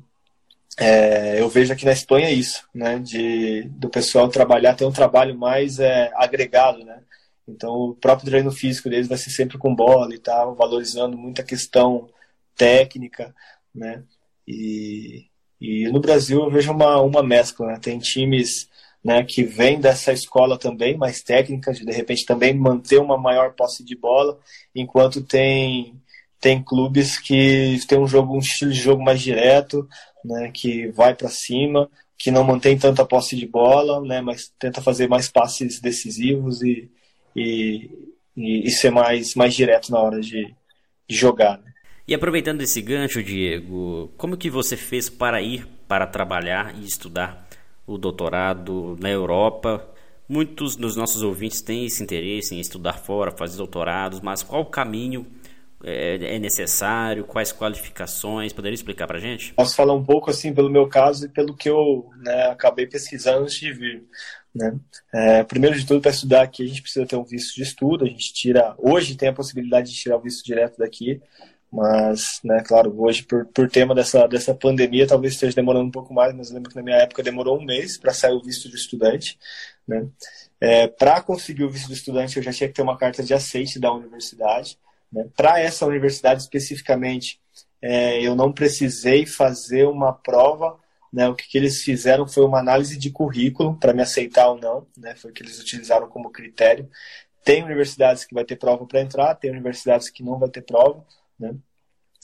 é, 0.78 1.40
eu 1.40 1.48
vejo 1.48 1.72
aqui 1.72 1.86
na 1.86 1.92
Espanha 1.92 2.30
isso, 2.30 2.62
né, 2.74 2.98
de, 2.98 3.62
do 3.70 3.88
pessoal 3.88 4.28
trabalhar, 4.28 4.74
ter 4.74 4.84
um 4.84 4.92
trabalho 4.92 5.36
mais 5.36 5.78
é, 5.78 6.12
agregado, 6.14 6.84
né? 6.84 7.00
Então, 7.48 7.70
o 7.74 7.94
próprio 7.94 8.28
treino 8.28 8.50
físico 8.50 8.90
deles 8.90 9.06
vai 9.06 9.16
ser 9.16 9.30
sempre 9.30 9.56
com 9.56 9.74
bola 9.74 10.12
e 10.12 10.18
tal, 10.18 10.54
valorizando 10.54 11.16
muita 11.16 11.44
questão 11.44 12.08
técnica, 12.56 13.34
né? 13.74 14.02
E, 14.46 15.26
e 15.60 15.88
no 15.88 16.00
Brasil 16.00 16.40
eu 16.40 16.50
vejo 16.50 16.72
uma, 16.72 17.00
uma 17.00 17.22
mescla, 17.22 17.66
né? 17.66 17.78
Tem 17.80 17.98
times 17.98 18.68
né, 19.06 19.22
que 19.22 19.44
vêm 19.44 19.80
dessa 19.80 20.12
escola 20.12 20.58
também, 20.58 20.96
mais 20.96 21.22
técnica, 21.22 21.72
de 21.72 21.92
repente 21.92 22.26
também 22.26 22.52
manter 22.52 22.98
uma 22.98 23.16
maior 23.16 23.52
posse 23.54 23.84
de 23.84 23.94
bola, 23.94 24.36
enquanto 24.74 25.22
tem, 25.22 25.94
tem 26.40 26.60
clubes 26.60 27.16
que 27.16 27.78
tem 27.86 27.98
um 28.00 28.06
jogo, 28.08 28.34
um 28.34 28.40
estilo 28.40 28.72
de 28.72 28.80
jogo 28.80 29.04
mais 29.04 29.20
direto, 29.20 29.88
né, 30.24 30.50
que 30.52 30.88
vai 30.88 31.14
para 31.14 31.28
cima, 31.28 31.88
que 32.18 32.32
não 32.32 32.42
mantém 32.42 32.76
tanta 32.76 33.04
posse 33.06 33.36
de 33.36 33.46
bola, 33.46 34.00
né, 34.00 34.20
mas 34.20 34.52
tenta 34.58 34.82
fazer 34.82 35.08
mais 35.08 35.28
passes 35.28 35.80
decisivos 35.80 36.60
e, 36.62 36.90
e, 37.36 37.88
e, 38.36 38.66
e 38.66 38.70
ser 38.72 38.90
mais, 38.90 39.36
mais 39.36 39.54
direto 39.54 39.92
na 39.92 40.00
hora 40.00 40.20
de, 40.20 40.52
de 41.08 41.16
jogar. 41.16 41.58
Né. 41.58 41.72
E 42.08 42.14
aproveitando 42.14 42.62
esse 42.62 42.80
gancho, 42.80 43.20
Diego, 43.20 44.12
como 44.16 44.36
que 44.36 44.48
você 44.48 44.76
fez 44.76 45.10
para 45.10 45.42
ir 45.42 45.66
para 45.88 46.06
trabalhar 46.06 46.72
e 46.76 46.84
estudar 46.84 47.48
o 47.84 47.98
doutorado 47.98 48.96
na 49.00 49.10
Europa? 49.10 49.84
Muitos 50.28 50.76
dos 50.76 50.94
nossos 50.94 51.24
ouvintes 51.24 51.60
têm 51.60 51.84
esse 51.84 52.00
interesse 52.00 52.54
em 52.54 52.60
estudar 52.60 52.92
fora, 52.92 53.32
fazer 53.32 53.56
doutorados, 53.56 54.20
mas 54.20 54.44
qual 54.44 54.62
o 54.62 54.66
caminho 54.66 55.26
é, 55.82 56.36
é 56.36 56.38
necessário? 56.38 57.24
Quais 57.24 57.52
qualificações? 57.52 58.52
Poderia 58.52 58.76
explicar 58.76 59.08
para 59.08 59.18
a 59.18 59.20
gente? 59.20 59.52
Posso 59.54 59.74
falar 59.74 59.92
um 59.92 60.04
pouco 60.04 60.30
assim 60.30 60.54
pelo 60.54 60.70
meu 60.70 60.86
caso 60.88 61.26
e 61.26 61.28
pelo 61.28 61.56
que 61.56 61.68
eu 61.68 62.08
né, 62.18 62.46
acabei 62.46 62.86
pesquisando 62.86 63.42
antes 63.42 63.58
de 63.58 63.72
vir. 63.72 64.04
Né? 64.54 64.78
É, 65.12 65.42
primeiro 65.42 65.76
de 65.76 65.84
tudo, 65.84 66.00
para 66.00 66.12
estudar 66.12 66.42
aqui, 66.42 66.62
a 66.62 66.68
gente 66.68 66.82
precisa 66.82 67.04
ter 67.04 67.16
um 67.16 67.24
visto 67.24 67.56
de 67.56 67.62
estudo. 67.62 68.04
A 68.04 68.08
gente 68.08 68.32
tira, 68.32 68.76
hoje 68.78 69.16
tem 69.16 69.28
a 69.28 69.32
possibilidade 69.32 69.90
de 69.90 69.96
tirar 69.96 70.16
o 70.18 70.22
visto 70.22 70.44
direto 70.44 70.78
daqui. 70.78 71.20
Mas, 71.76 72.40
né, 72.42 72.62
claro, 72.66 72.94
hoje, 72.98 73.22
por, 73.22 73.44
por 73.48 73.68
tema 73.68 73.94
dessa, 73.94 74.26
dessa 74.26 74.54
pandemia, 74.54 75.06
talvez 75.06 75.34
esteja 75.34 75.54
demorando 75.54 75.84
um 75.84 75.90
pouco 75.90 76.14
mais, 76.14 76.34
mas 76.34 76.48
eu 76.48 76.54
lembro 76.54 76.70
que 76.70 76.76
na 76.76 76.82
minha 76.82 76.96
época 76.96 77.22
demorou 77.22 77.58
um 77.58 77.64
mês 77.66 77.98
para 77.98 78.14
sair 78.14 78.32
o 78.32 78.42
visto 78.42 78.66
de 78.70 78.76
estudante. 78.76 79.38
Né? 79.86 80.08
É, 80.58 80.88
para 80.88 81.20
conseguir 81.20 81.64
o 81.64 81.70
visto 81.70 81.88
de 81.88 81.92
estudante, 81.92 82.38
eu 82.38 82.42
já 82.42 82.50
tinha 82.50 82.66
que 82.66 82.74
ter 82.74 82.80
uma 82.80 82.96
carta 82.96 83.22
de 83.22 83.34
aceite 83.34 83.78
da 83.78 83.92
universidade. 83.92 84.78
Né? 85.12 85.26
Para 85.36 85.60
essa 85.60 85.84
universidade 85.84 86.40
especificamente, 86.40 87.38
é, 87.82 88.22
eu 88.22 88.34
não 88.34 88.50
precisei 88.50 89.26
fazer 89.26 89.84
uma 89.84 90.14
prova. 90.14 90.78
Né? 91.12 91.28
O 91.28 91.34
que, 91.34 91.46
que 91.46 91.58
eles 91.58 91.82
fizeram 91.82 92.26
foi 92.26 92.46
uma 92.46 92.58
análise 92.58 92.96
de 92.96 93.10
currículo 93.10 93.76
para 93.76 93.92
me 93.92 94.00
aceitar 94.00 94.48
ou 94.48 94.58
não. 94.58 94.86
Né? 94.96 95.14
Foi 95.14 95.30
o 95.30 95.34
que 95.34 95.42
eles 95.42 95.60
utilizaram 95.60 96.08
como 96.08 96.30
critério. 96.30 96.88
Tem 97.44 97.62
universidades 97.62 98.24
que 98.24 98.34
vai 98.34 98.46
ter 98.46 98.56
prova 98.56 98.86
para 98.86 99.02
entrar, 99.02 99.34
tem 99.34 99.50
universidades 99.50 100.08
que 100.08 100.22
não 100.22 100.38
vai 100.38 100.48
ter 100.48 100.62
prova. 100.62 101.04
Né? 101.38 101.54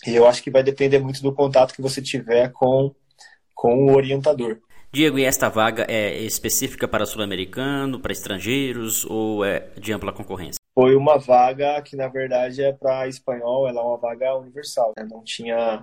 E 0.07 0.15
eu 0.15 0.27
acho 0.27 0.43
que 0.43 0.51
vai 0.51 0.63
depender 0.63 0.99
muito 0.99 1.23
do 1.23 1.33
contato 1.33 1.75
que 1.75 1.83
você 1.83 2.03
tiver 2.03 2.51
com, 2.53 2.95
com 3.55 3.87
o 3.87 3.95
orientador. 3.95 4.59
Diego, 4.93 5.19
e 5.19 5.25
esta 5.25 5.49
vaga 5.49 5.87
é 5.89 6.19
específica 6.19 6.87
para 6.87 7.07
sul-americano, 7.07 7.99
para 7.99 8.13
estrangeiros 8.13 9.07
ou 9.07 9.43
é 9.43 9.71
de 9.79 9.93
ampla 9.93 10.13
concorrência? 10.13 10.61
Foi 10.75 10.95
uma 10.95 11.19
vaga 11.19 11.81
que, 11.81 11.97
na 11.97 12.09
verdade, 12.09 12.63
é 12.63 12.73
para 12.73 13.09
espanhol, 13.09 13.67
ela 13.67 13.81
é 13.81 13.83
uma 13.83 13.97
vaga 13.97 14.35
universal, 14.37 14.93
né? 14.97 15.07
não, 15.11 15.23
tinha, 15.23 15.83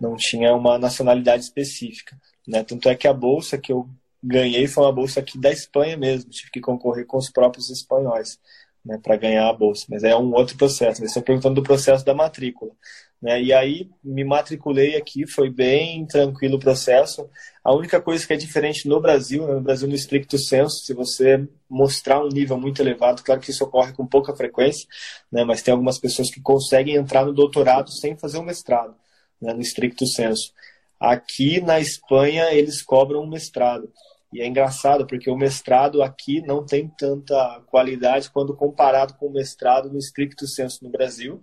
não 0.00 0.16
tinha 0.16 0.52
uma 0.54 0.78
nacionalidade 0.78 1.44
específica. 1.44 2.16
Né? 2.46 2.64
Tanto 2.64 2.88
é 2.88 2.96
que 2.96 3.06
a 3.06 3.12
bolsa 3.12 3.56
que 3.56 3.72
eu 3.72 3.88
ganhei 4.22 4.66
foi 4.66 4.84
uma 4.84 4.92
bolsa 4.92 5.20
aqui 5.20 5.38
da 5.38 5.52
Espanha 5.52 5.96
mesmo, 5.96 6.30
tive 6.30 6.50
que 6.50 6.60
concorrer 6.60 7.06
com 7.06 7.18
os 7.18 7.30
próprios 7.30 7.70
espanhóis 7.70 8.38
né, 8.84 8.98
para 9.02 9.16
ganhar 9.16 9.48
a 9.48 9.52
bolsa. 9.52 9.86
Mas 9.88 10.04
é 10.04 10.16
um 10.16 10.32
outro 10.34 10.56
processo. 10.56 11.00
Eles 11.00 11.10
estão 11.10 11.22
perguntando 11.22 11.56
do 11.56 11.62
processo 11.62 12.04
da 12.04 12.14
matrícula. 12.14 12.72
Né? 13.20 13.42
E 13.42 13.52
aí 13.52 13.90
me 14.02 14.24
matriculei 14.24 14.96
aqui, 14.96 15.26
foi 15.26 15.50
bem 15.50 16.06
tranquilo 16.06 16.56
o 16.56 16.60
processo. 16.60 17.28
A 17.62 17.74
única 17.74 18.00
coisa 18.00 18.26
que 18.26 18.32
é 18.32 18.36
diferente 18.36 18.88
no 18.88 19.00
Brasil, 19.00 19.46
né, 19.46 19.54
no 19.54 19.60
Brasil 19.60 19.86
no 19.86 19.94
estricto 19.94 20.38
senso, 20.38 20.84
se 20.84 20.94
você 20.94 21.46
mostrar 21.68 22.24
um 22.24 22.28
nível 22.28 22.58
muito 22.58 22.80
elevado, 22.80 23.22
claro 23.22 23.40
que 23.40 23.50
isso 23.50 23.62
ocorre 23.64 23.92
com 23.92 24.06
pouca 24.06 24.34
frequência, 24.34 24.88
né, 25.30 25.44
mas 25.44 25.60
tem 25.60 25.72
algumas 25.72 25.98
pessoas 25.98 26.30
que 26.30 26.40
conseguem 26.40 26.94
entrar 26.94 27.26
no 27.26 27.34
doutorado 27.34 27.90
sem 27.90 28.16
fazer 28.16 28.38
um 28.38 28.42
mestrado, 28.42 28.94
né, 29.40 29.52
no 29.52 29.60
estricto 29.60 30.06
senso. 30.06 30.52
Aqui 30.98 31.60
na 31.60 31.78
Espanha 31.78 32.52
eles 32.54 32.82
cobram 32.82 33.22
um 33.22 33.28
mestrado. 33.28 33.92
E 34.32 34.40
é 34.40 34.46
engraçado 34.46 35.06
porque 35.06 35.28
o 35.30 35.36
mestrado 35.36 36.02
aqui 36.02 36.40
não 36.42 36.64
tem 36.64 36.88
tanta 36.88 37.60
qualidade 37.66 38.30
quando 38.30 38.54
comparado 38.54 39.14
com 39.14 39.26
o 39.26 39.32
mestrado 39.32 39.90
no 39.90 39.98
estricto 39.98 40.46
senso 40.46 40.84
no 40.84 40.90
Brasil, 40.90 41.42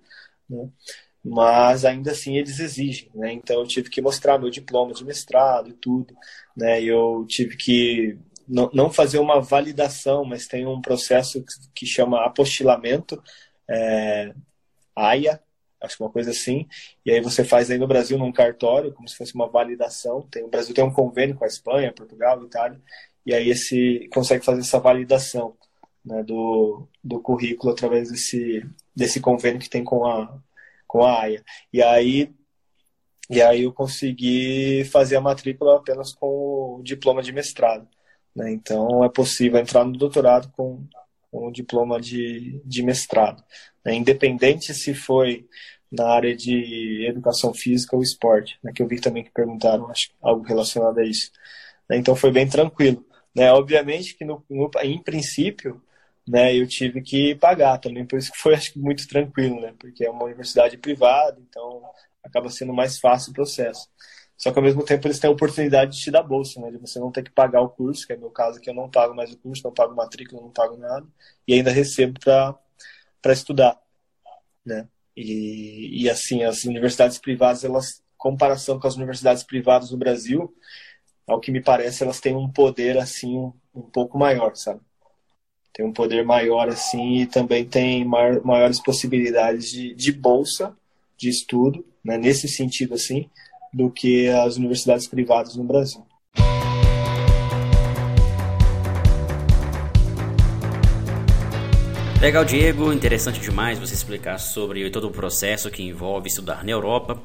né? 0.49 0.69
mas 1.23 1.83
ainda 1.83 2.11
assim 2.11 2.37
eles 2.37 2.59
exigem, 2.59 3.09
né? 3.13 3.33
Então 3.33 3.59
eu 3.59 3.67
tive 3.67 3.89
que 3.89 4.01
mostrar 4.01 4.39
meu 4.39 4.49
diploma 4.49 4.93
de 4.93 5.03
mestrado 5.03 5.69
e 5.69 5.73
tudo, 5.73 6.15
né? 6.55 6.81
Eu 6.81 7.25
tive 7.27 7.57
que 7.57 8.17
não 8.47 8.89
fazer 8.89 9.19
uma 9.19 9.41
validação, 9.41 10.23
mas 10.23 10.47
tem 10.47 10.65
um 10.65 10.81
processo 10.81 11.43
que 11.75 11.85
chama 11.85 12.25
apostilamento, 12.25 13.21
é, 13.69 14.33
AIA, 14.95 15.41
acho 15.81 15.97
que 15.97 16.03
uma 16.03 16.09
coisa 16.09 16.31
assim. 16.31 16.67
E 17.05 17.11
aí 17.11 17.21
você 17.21 17.43
faz 17.43 17.69
aí 17.69 17.77
no 17.77 17.87
Brasil 17.87 18.17
num 18.17 18.31
cartório, 18.31 18.93
como 18.93 19.07
se 19.07 19.15
fosse 19.15 19.35
uma 19.35 19.47
validação. 19.47 20.21
Tem, 20.29 20.43
o 20.43 20.49
Brasil 20.49 20.73
tem 20.73 20.83
um 20.83 20.93
convênio 20.93 21.35
com 21.35 21.43
a 21.43 21.47
Espanha, 21.47 21.93
Portugal, 21.93 22.43
Itália, 22.43 22.81
e 23.25 23.33
aí 23.33 23.49
esse 23.49 24.09
consegue 24.13 24.43
fazer 24.43 24.61
essa 24.61 24.79
validação 24.79 25.55
né, 26.03 26.23
do, 26.23 26.87
do 27.03 27.19
currículo 27.19 27.73
através 27.73 28.09
desse, 28.09 28.65
desse 28.95 29.19
convênio 29.19 29.59
que 29.59 29.69
tem 29.69 29.83
com 29.83 30.05
a, 30.05 30.39
com 30.87 31.03
a 31.03 31.21
AIA. 31.21 31.43
E 31.71 31.81
aí, 31.81 32.33
e 33.29 33.41
aí 33.41 33.63
eu 33.63 33.73
consegui 33.73 34.85
fazer 34.85 35.17
a 35.17 35.21
matrícula 35.21 35.77
apenas 35.77 36.13
com 36.13 36.77
o 36.79 36.81
diploma 36.83 37.21
de 37.21 37.33
mestrado. 37.33 37.87
Né? 38.35 38.51
Então 38.51 39.03
é 39.03 39.09
possível 39.09 39.59
entrar 39.59 39.83
no 39.83 39.97
doutorado 39.97 40.49
com, 40.51 40.87
com 41.31 41.47
o 41.47 41.51
diploma 41.51 41.99
de, 41.99 42.61
de 42.65 42.83
mestrado. 42.83 43.43
Né? 43.85 43.95
Independente 43.95 44.73
se 44.73 44.93
foi 44.93 45.47
na 45.91 46.07
área 46.07 46.35
de 46.35 47.05
educação 47.07 47.53
física 47.53 47.95
ou 47.95 48.01
esporte, 48.01 48.59
né? 48.63 48.71
que 48.73 48.81
eu 48.81 48.87
vi 48.87 48.99
também 48.99 49.23
que 49.23 49.31
perguntaram 49.31 49.89
acho, 49.89 50.11
algo 50.21 50.43
relacionado 50.43 50.99
a 50.99 51.05
isso. 51.05 51.31
Né? 51.89 51.97
Então 51.97 52.15
foi 52.15 52.31
bem 52.31 52.47
tranquilo. 52.47 53.05
Né? 53.35 53.51
Obviamente 53.51 54.15
que 54.15 54.25
no, 54.25 54.43
no, 54.49 54.69
em 54.83 55.01
princípio 55.01 55.81
né, 56.27 56.55
eu 56.55 56.67
tive 56.67 57.01
que 57.01 57.35
pagar 57.35 57.77
também, 57.77 58.05
por 58.05 58.19
isso 58.19 58.31
que 58.31 58.37
foi 58.37 58.53
acho, 58.55 58.77
muito 58.79 59.07
tranquilo, 59.07 59.61
né? 59.61 59.73
porque 59.79 60.05
é 60.05 60.09
uma 60.09 60.25
universidade 60.25 60.77
privada, 60.77 61.39
então 61.49 61.83
acaba 62.23 62.49
sendo 62.49 62.73
mais 62.73 62.99
fácil 62.99 63.31
o 63.31 63.33
processo. 63.33 63.87
Só 64.37 64.51
que 64.51 64.59
ao 64.59 64.63
mesmo 64.63 64.83
tempo 64.83 65.07
eles 65.07 65.19
têm 65.19 65.29
a 65.29 65.33
oportunidade 65.33 65.93
de 65.93 65.99
te 65.99 66.11
dar 66.11 66.21
bolsa, 66.21 66.61
né? 66.61 66.69
De 66.69 66.77
você 66.77 66.99
não 66.99 67.11
ter 67.11 67.23
que 67.23 67.31
pagar 67.31 67.61
o 67.61 67.69
curso, 67.69 68.05
que 68.05 68.13
é 68.13 68.17
meu 68.17 68.29
caso 68.29 68.61
que 68.61 68.69
eu 68.69 68.73
não 68.73 68.87
pago 68.89 69.15
mais 69.15 69.31
o 69.31 69.37
curso, 69.37 69.63
não 69.63 69.73
pago 69.73 69.95
matrícula, 69.95 70.41
não 70.41 70.51
pago 70.51 70.77
nada, 70.77 71.05
e 71.47 71.55
ainda 71.55 71.71
recebo 71.71 72.19
para 72.19 73.33
estudar, 73.33 73.81
né? 74.63 74.87
E, 75.15 76.03
e 76.03 76.09
assim, 76.09 76.43
as 76.43 76.63
universidades 76.65 77.17
privadas, 77.17 77.63
elas, 77.63 78.03
comparação 78.15 78.79
com 78.79 78.87
as 78.87 78.95
universidades 78.95 79.41
privadas 79.41 79.89
no 79.89 79.97
Brasil, 79.97 80.53
ao 81.25 81.39
que 81.39 81.51
me 81.51 81.61
parece, 81.61 82.03
elas 82.03 82.19
têm 82.19 82.35
um 82.35 82.49
poder 82.49 82.97
assim 82.99 83.35
um, 83.35 83.53
um 83.73 83.81
pouco 83.81 84.19
maior, 84.19 84.55
sabe? 84.55 84.81
Tem 85.73 85.83
um 85.83 85.91
poder 85.91 86.23
maior 86.23 86.69
assim 86.69 87.21
e 87.21 87.25
também 87.25 87.65
tem 87.65 88.05
maior, 88.05 88.43
maiores 88.43 88.79
possibilidades 88.79 89.71
de, 89.71 89.95
de 89.95 90.11
bolsa 90.11 90.77
de 91.17 91.27
estudo, 91.27 91.83
né? 92.03 92.19
Nesse 92.19 92.47
sentido 92.47 92.93
assim 92.93 93.27
do 93.73 93.91
que 93.91 94.29
as 94.29 94.57
universidades 94.57 95.07
privadas 95.07 95.55
no 95.55 95.63
Brasil. 95.63 96.03
Legal, 102.19 102.43
Diego. 102.43 102.91
Interessante 102.91 103.39
demais 103.39 103.77
você 103.77 103.93
explicar 103.93 104.39
sobre 104.39 104.89
todo 104.89 105.07
o 105.07 105.11
processo 105.11 105.69
que 105.69 105.83
envolve 105.83 106.27
estudar 106.27 106.63
na 106.63 106.71
Europa. 106.71 107.21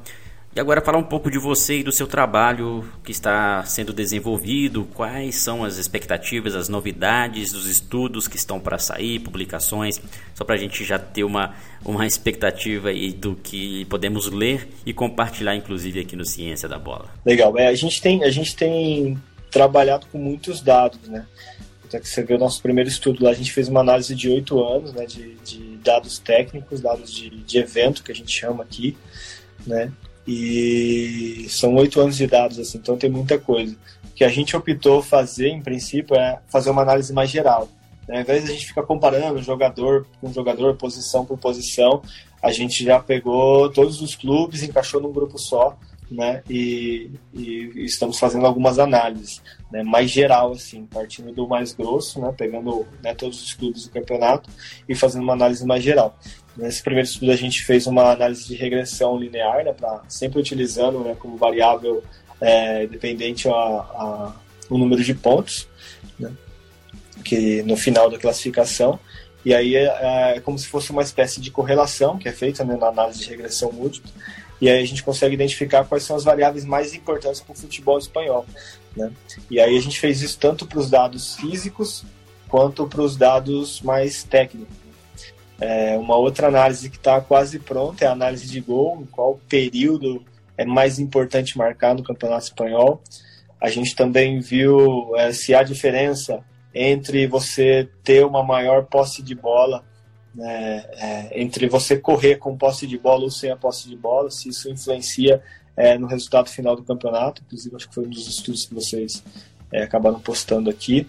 E 0.55 0.59
agora 0.59 0.81
falar 0.81 0.99
um 0.99 1.03
pouco 1.03 1.31
de 1.31 1.39
você 1.39 1.79
e 1.79 1.83
do 1.83 1.91
seu 1.91 2.05
trabalho 2.05 2.87
que 3.03 3.11
está 3.11 3.63
sendo 3.65 3.91
desenvolvido, 3.91 4.87
quais 4.93 5.37
são 5.37 5.63
as 5.63 5.77
expectativas, 5.79 6.55
as 6.55 6.69
novidades 6.69 7.51
dos 7.51 7.65
estudos 7.65 8.27
que 8.27 8.37
estão 8.37 8.59
para 8.59 8.77
sair, 8.77 9.17
publicações, 9.17 9.99
só 10.35 10.45
para 10.45 10.53
a 10.53 10.57
gente 10.59 10.83
já 10.83 10.99
ter 10.99 11.23
uma, 11.23 11.55
uma 11.83 12.05
expectativa 12.05 12.89
aí 12.89 13.11
do 13.11 13.35
que 13.35 13.85
podemos 13.85 14.27
ler 14.27 14.67
e 14.85 14.93
compartilhar, 14.93 15.55
inclusive, 15.55 15.99
aqui 15.99 16.15
no 16.15 16.23
Ciência 16.23 16.69
da 16.69 16.77
Bola. 16.77 17.09
Legal, 17.25 17.57
é, 17.57 17.67
a, 17.69 17.73
gente 17.73 17.99
tem, 17.99 18.23
a 18.23 18.29
gente 18.29 18.55
tem 18.55 19.19
trabalhado 19.49 20.05
com 20.11 20.19
muitos 20.19 20.61
dados, 20.61 21.09
né? 21.09 21.25
Até 21.83 21.99
que 21.99 22.07
você 22.07 22.21
vê 22.21 22.35
o 22.35 22.39
nosso 22.39 22.61
primeiro 22.61 22.87
estudo 22.87 23.23
lá, 23.23 23.31
a 23.31 23.35
gente 23.35 23.51
fez 23.51 23.69
uma 23.69 23.79
análise 23.79 24.13
de 24.13 24.29
oito 24.29 24.63
anos, 24.63 24.93
né, 24.93 25.07
de, 25.07 25.33
de 25.43 25.77
dados 25.77 26.19
técnicos, 26.19 26.79
dados 26.79 27.11
de, 27.11 27.31
de 27.31 27.57
evento, 27.57 28.03
que 28.03 28.11
a 28.11 28.15
gente 28.15 28.31
chama 28.31 28.63
aqui, 28.63 28.95
né? 29.65 29.91
E 30.27 31.45
são 31.49 31.75
oito 31.75 31.99
anos 31.99 32.15
de 32.15 32.27
dados, 32.27 32.59
assim, 32.59 32.77
então 32.77 32.97
tem 32.97 33.09
muita 33.09 33.37
coisa. 33.37 33.75
O 34.05 34.13
que 34.15 34.23
a 34.23 34.29
gente 34.29 34.55
optou 34.55 35.01
fazer, 35.01 35.49
em 35.49 35.61
princípio, 35.61 36.15
é 36.15 36.39
fazer 36.47 36.69
uma 36.69 36.81
análise 36.81 37.11
mais 37.11 37.29
geral. 37.29 37.67
Né? 38.07 38.17
Ao 38.17 38.21
invés 38.21 38.43
de 38.43 38.51
a 38.51 38.53
gente 38.53 38.67
ficar 38.67 38.83
comparando 38.83 39.41
jogador 39.41 40.05
com 40.21 40.31
jogador, 40.31 40.75
posição 40.75 41.25
por 41.25 41.37
posição, 41.37 42.01
a 42.41 42.51
gente 42.51 42.83
já 42.83 42.99
pegou 42.99 43.69
todos 43.71 44.01
os 44.01 44.15
clubes, 44.15 44.63
encaixou 44.63 45.01
num 45.01 45.11
grupo 45.11 45.37
só, 45.37 45.77
né? 46.11 46.43
E, 46.49 47.09
e, 47.33 47.85
estamos 47.85 48.19
fazendo 48.19 48.45
algumas 48.45 48.79
análises, 48.79 49.41
né? 49.71 49.81
Mais 49.83 50.11
geral, 50.11 50.51
assim, 50.51 50.85
partindo 50.85 51.31
do 51.31 51.47
mais 51.47 51.73
grosso, 51.73 52.19
né? 52.21 52.33
Pegando 52.37 52.85
né, 53.01 53.13
todos 53.15 53.41
os 53.41 53.53
clubes 53.53 53.85
do 53.85 53.91
campeonato 53.91 54.49
e 54.87 54.93
fazendo 54.93 55.23
uma 55.23 55.33
análise 55.33 55.65
mais 55.65 55.83
geral. 55.83 56.17
Nesse 56.55 56.83
primeiro 56.83 57.07
estudo 57.07 57.31
a 57.31 57.35
gente 57.35 57.63
fez 57.63 57.87
uma 57.87 58.11
análise 58.11 58.45
de 58.45 58.55
regressão 58.55 59.17
linear, 59.17 59.63
né? 59.63 59.73
Sempre 60.07 60.39
utilizando 60.39 60.99
né, 60.99 61.15
como 61.17 61.35
variável 61.35 62.03
é, 62.39 62.85
dependente 62.85 63.47
a, 63.47 63.53
a, 63.53 64.33
o 64.69 64.77
número 64.77 65.03
de 65.03 65.13
pontos, 65.13 65.67
né? 66.19 66.31
Que 67.23 67.63
no 67.63 67.75
final 67.75 68.09
da 68.09 68.19
classificação. 68.19 68.99
E 69.43 69.53
aí 69.53 69.75
é, 69.75 70.35
é, 70.35 70.39
como 70.39 70.57
se 70.57 70.67
fosse 70.67 70.91
uma 70.91 71.01
espécie 71.01 71.41
de 71.41 71.51
correlação 71.51 72.17
que 72.17 72.29
é 72.29 72.31
feita 72.31 72.63
né, 72.63 72.77
na 72.77 72.87
análise 72.87 73.19
de 73.19 73.29
regressão 73.29 73.71
múltipla 73.71 74.09
e 74.63 74.69
aí 74.69 74.81
a 74.81 74.85
gente 74.85 75.03
consegue 75.03 75.33
identificar 75.33 75.83
quais 75.83 76.03
são 76.03 76.15
as 76.15 76.23
variáveis 76.23 76.63
mais 76.63 76.93
importantes 76.93 77.41
para 77.41 77.51
o 77.51 77.55
futebol 77.55 77.97
espanhol. 77.97 78.45
Né? 78.95 79.11
E 79.51 79.59
aí 79.59 79.77
a 79.77 79.81
gente 79.81 79.99
fez 79.99 80.21
isso 80.21 80.37
tanto 80.39 80.65
para 80.65 80.79
os 80.79 80.89
dados 80.89 81.35
físicos 81.35 82.05
quanto 82.47 82.87
para 82.87 83.01
os 83.01 83.17
dados 83.17 83.81
mais 83.81 84.23
técnicos. 84.23 84.82
É, 85.59 85.97
uma 85.97 86.15
outra 86.15 86.47
análise 86.47 86.89
que 86.89 86.97
está 86.97 87.21
quase 87.21 87.59
pronta 87.59 88.05
é 88.05 88.07
a 88.07 88.11
análise 88.11 88.47
de 88.47 88.59
gol, 88.59 89.01
em 89.01 89.05
qual 89.05 89.39
período 89.47 90.23
é 90.57 90.65
mais 90.65 90.99
importante 90.99 91.57
marcar 91.57 91.95
no 91.95 92.03
Campeonato 92.03 92.45
Espanhol. 92.45 93.01
A 93.61 93.69
gente 93.69 93.95
também 93.95 94.39
viu 94.39 95.15
é, 95.15 95.31
se 95.31 95.53
há 95.53 95.63
diferença 95.63 96.43
entre 96.73 97.27
você 97.27 97.87
ter 98.03 98.25
uma 98.25 98.43
maior 98.43 98.85
posse 98.85 99.21
de 99.21 99.35
bola 99.35 99.83
né, 100.33 100.83
é, 100.97 101.41
entre 101.41 101.67
você 101.69 101.97
correr 101.97 102.37
com 102.37 102.57
posse 102.57 102.87
de 102.87 102.97
bola 102.97 103.23
ou 103.23 103.31
sem 103.31 103.51
a 103.51 103.55
posse 103.55 103.87
de 103.87 103.95
bola, 103.95 104.31
se 104.31 104.49
isso 104.49 104.69
influencia 104.69 105.41
é, 105.77 105.97
no 105.97 106.07
resultado 106.07 106.49
final 106.49 106.75
do 106.75 106.83
campeonato. 106.83 107.41
Inclusive, 107.45 107.75
acho 107.75 107.87
que 107.87 107.95
foi 107.95 108.05
um 108.05 108.09
dos 108.09 108.27
estudos 108.27 108.65
que 108.65 108.73
vocês 108.73 109.23
é, 109.71 109.83
acabaram 109.83 110.19
postando 110.19 110.69
aqui. 110.69 111.07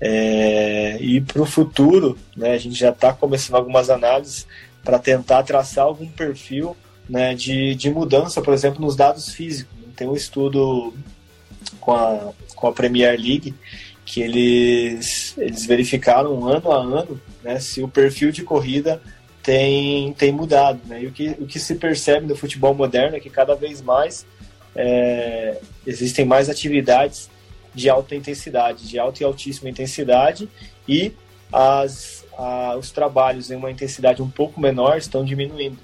É, 0.00 0.98
e 1.00 1.20
para 1.20 1.42
o 1.42 1.46
futuro, 1.46 2.18
né, 2.36 2.52
a 2.52 2.58
gente 2.58 2.74
já 2.74 2.90
está 2.90 3.12
começando 3.12 3.56
algumas 3.56 3.88
análises 3.88 4.46
para 4.84 4.98
tentar 4.98 5.42
traçar 5.42 5.84
algum 5.84 6.06
perfil 6.06 6.76
né, 7.08 7.34
de, 7.34 7.74
de 7.74 7.90
mudança, 7.90 8.40
por 8.40 8.52
exemplo, 8.52 8.80
nos 8.80 8.96
dados 8.96 9.30
físicos. 9.30 9.74
Tem 9.94 10.06
um 10.06 10.14
estudo 10.14 10.92
com 11.80 11.92
a, 11.92 12.32
com 12.54 12.68
a 12.68 12.72
Premier 12.72 13.18
League 13.18 13.54
que 14.04 14.20
eles, 14.20 15.34
eles 15.36 15.66
verificaram 15.66 16.46
ano 16.46 16.70
a 16.70 16.76
ano 16.76 17.20
né, 17.42 17.58
se 17.58 17.82
o 17.82 17.88
perfil 17.88 18.30
de 18.30 18.42
corrida 18.42 19.00
tem, 19.42 20.12
tem 20.12 20.30
mudado. 20.30 20.80
Né? 20.86 21.02
E 21.02 21.06
o 21.06 21.12
que, 21.12 21.30
o 21.40 21.46
que 21.46 21.58
se 21.58 21.74
percebe 21.74 22.26
no 22.26 22.36
futebol 22.36 22.74
moderno 22.74 23.16
é 23.16 23.20
que 23.20 23.30
cada 23.30 23.54
vez 23.54 23.80
mais 23.80 24.26
é, 24.74 25.58
existem 25.86 26.24
mais 26.24 26.48
atividades 26.50 27.30
de 27.76 27.90
alta 27.90 28.16
intensidade, 28.16 28.88
de 28.88 28.98
alta 28.98 29.22
e 29.22 29.26
altíssima 29.26 29.68
intensidade, 29.68 30.48
e 30.88 31.12
as, 31.52 32.24
a, 32.36 32.74
os 32.74 32.90
trabalhos 32.90 33.50
em 33.50 33.56
uma 33.56 33.70
intensidade 33.70 34.22
um 34.22 34.30
pouco 34.30 34.58
menor 34.58 34.96
estão 34.96 35.22
diminuindo. 35.22 35.76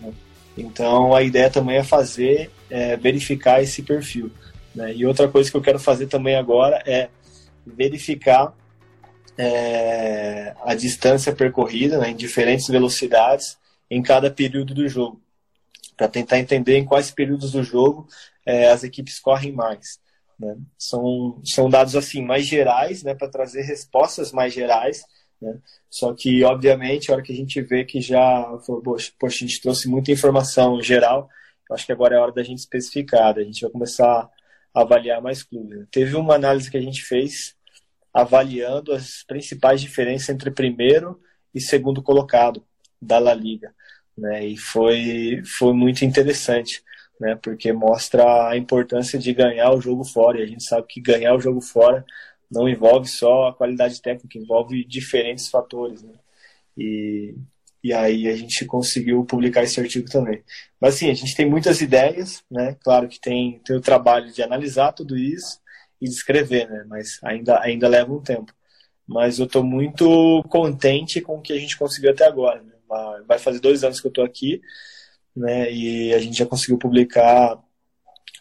Né? 0.00 0.12
Então 0.56 1.12
a 1.12 1.22
ideia 1.22 1.50
também 1.50 1.78
é 1.78 1.82
fazer, 1.82 2.52
é, 2.70 2.96
verificar 2.96 3.60
esse 3.60 3.82
perfil. 3.82 4.30
Né? 4.72 4.94
E 4.94 5.04
outra 5.04 5.26
coisa 5.26 5.50
que 5.50 5.56
eu 5.56 5.60
quero 5.60 5.80
fazer 5.80 6.06
também 6.06 6.36
agora 6.36 6.80
é 6.86 7.08
verificar 7.66 8.54
é, 9.36 10.54
a 10.64 10.74
distância 10.76 11.34
percorrida 11.34 11.98
né, 11.98 12.10
em 12.10 12.16
diferentes 12.16 12.68
velocidades 12.68 13.58
em 13.90 14.00
cada 14.00 14.30
período 14.30 14.72
do 14.72 14.88
jogo, 14.88 15.20
para 15.96 16.06
tentar 16.06 16.38
entender 16.38 16.78
em 16.78 16.84
quais 16.84 17.10
períodos 17.10 17.50
do 17.50 17.64
jogo 17.64 18.06
é, 18.46 18.70
as 18.70 18.84
equipes 18.84 19.18
correm 19.18 19.50
mais. 19.50 19.98
Né? 20.40 20.56
São, 20.78 21.40
são 21.44 21.68
dados 21.68 21.94
assim 21.94 22.24
mais 22.24 22.46
gerais, 22.46 23.02
né, 23.02 23.14
para 23.14 23.28
trazer 23.28 23.62
respostas 23.62 24.32
mais 24.32 24.54
gerais. 24.54 25.02
Né? 25.40 25.58
Só 25.90 26.14
que, 26.14 26.42
obviamente, 26.42 27.10
a 27.10 27.14
hora 27.14 27.22
que 27.22 27.32
a 27.32 27.36
gente 27.36 27.60
vê 27.60 27.84
que 27.84 28.00
já, 28.00 28.44
poxa, 29.18 29.44
a 29.44 29.46
gente 29.46 29.60
trouxe 29.60 29.88
muita 29.88 30.10
informação 30.10 30.80
geral, 30.82 31.28
eu 31.68 31.74
acho 31.74 31.86
que 31.86 31.92
agora 31.92 32.16
é 32.16 32.18
hora 32.18 32.32
da 32.32 32.42
gente 32.42 32.58
especificar, 32.58 33.36
a 33.36 33.42
gente 33.42 33.60
vai 33.60 33.70
começar 33.70 34.28
avaliar 34.74 35.20
mais 35.20 35.42
clubes. 35.42 35.86
Teve 35.90 36.16
uma 36.16 36.34
análise 36.34 36.70
que 36.70 36.76
a 36.76 36.80
gente 36.80 37.02
fez 37.02 37.54
avaliando 38.12 38.92
as 38.92 39.22
principais 39.24 39.80
diferenças 39.80 40.28
entre 40.28 40.50
primeiro 40.50 41.20
e 41.54 41.60
segundo 41.60 42.02
colocado 42.02 42.64
da 43.00 43.18
La 43.18 43.34
Liga, 43.34 43.74
né? 44.16 44.46
E 44.46 44.56
foi 44.56 45.42
foi 45.44 45.72
muito 45.72 46.04
interessante, 46.04 46.82
né? 47.20 47.36
Porque 47.42 47.72
mostra 47.72 48.48
a 48.48 48.56
importância 48.56 49.18
de 49.18 49.32
ganhar 49.34 49.72
o 49.72 49.80
jogo 49.80 50.04
fora. 50.04 50.40
E 50.40 50.42
a 50.42 50.46
gente 50.46 50.64
sabe 50.64 50.86
que 50.88 51.00
ganhar 51.00 51.34
o 51.34 51.40
jogo 51.40 51.60
fora 51.60 52.04
não 52.50 52.68
envolve 52.68 53.08
só 53.08 53.48
a 53.48 53.54
qualidade 53.54 54.00
técnica, 54.02 54.38
envolve 54.38 54.84
diferentes 54.84 55.48
fatores, 55.48 56.02
né? 56.02 56.14
E 56.76 57.34
e 57.82 57.92
aí 57.94 58.28
a 58.28 58.36
gente 58.36 58.64
conseguiu 58.66 59.24
publicar 59.24 59.62
esse 59.62 59.80
artigo 59.80 60.08
também. 60.10 60.42
Mas 60.80 60.96
assim, 60.96 61.10
a 61.10 61.14
gente 61.14 61.34
tem 61.34 61.48
muitas 61.48 61.80
ideias, 61.80 62.44
né? 62.50 62.76
Claro 62.82 63.08
que 63.08 63.18
tem, 63.18 63.58
tem 63.64 63.76
o 63.76 63.80
trabalho 63.80 64.30
de 64.32 64.42
analisar 64.42 64.92
tudo 64.92 65.16
isso 65.16 65.58
e 66.00 66.06
de 66.06 66.10
escrever, 66.14 66.68
né? 66.68 66.84
Mas 66.86 67.18
ainda, 67.22 67.58
ainda 67.60 67.88
leva 67.88 68.12
um 68.12 68.22
tempo. 68.22 68.52
Mas 69.06 69.38
eu 69.38 69.46
estou 69.46 69.64
muito 69.64 70.42
contente 70.50 71.20
com 71.20 71.38
o 71.38 71.42
que 71.42 71.52
a 71.52 71.58
gente 71.58 71.76
conseguiu 71.78 72.10
até 72.10 72.26
agora. 72.26 72.62
Né? 72.62 72.72
Vai 73.26 73.38
fazer 73.38 73.60
dois 73.60 73.82
anos 73.82 74.00
que 74.00 74.06
eu 74.06 74.10
estou 74.10 74.24
aqui, 74.24 74.60
né? 75.36 75.72
E 75.72 76.14
a 76.14 76.18
gente 76.18 76.38
já 76.38 76.46
conseguiu 76.46 76.78
publicar, 76.78 77.58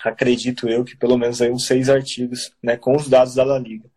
acredito 0.04 0.68
eu, 0.68 0.84
que 0.84 0.98
pelo 0.98 1.18
menos 1.18 1.42
aí 1.42 1.52
uns 1.52 1.66
seis 1.66 1.90
artigos, 1.90 2.52
né? 2.64 2.78
Com 2.78 2.96
os 2.96 3.08
dados 3.10 3.36
da 3.36 3.44
La 3.44 3.60
Liga. 3.60 3.90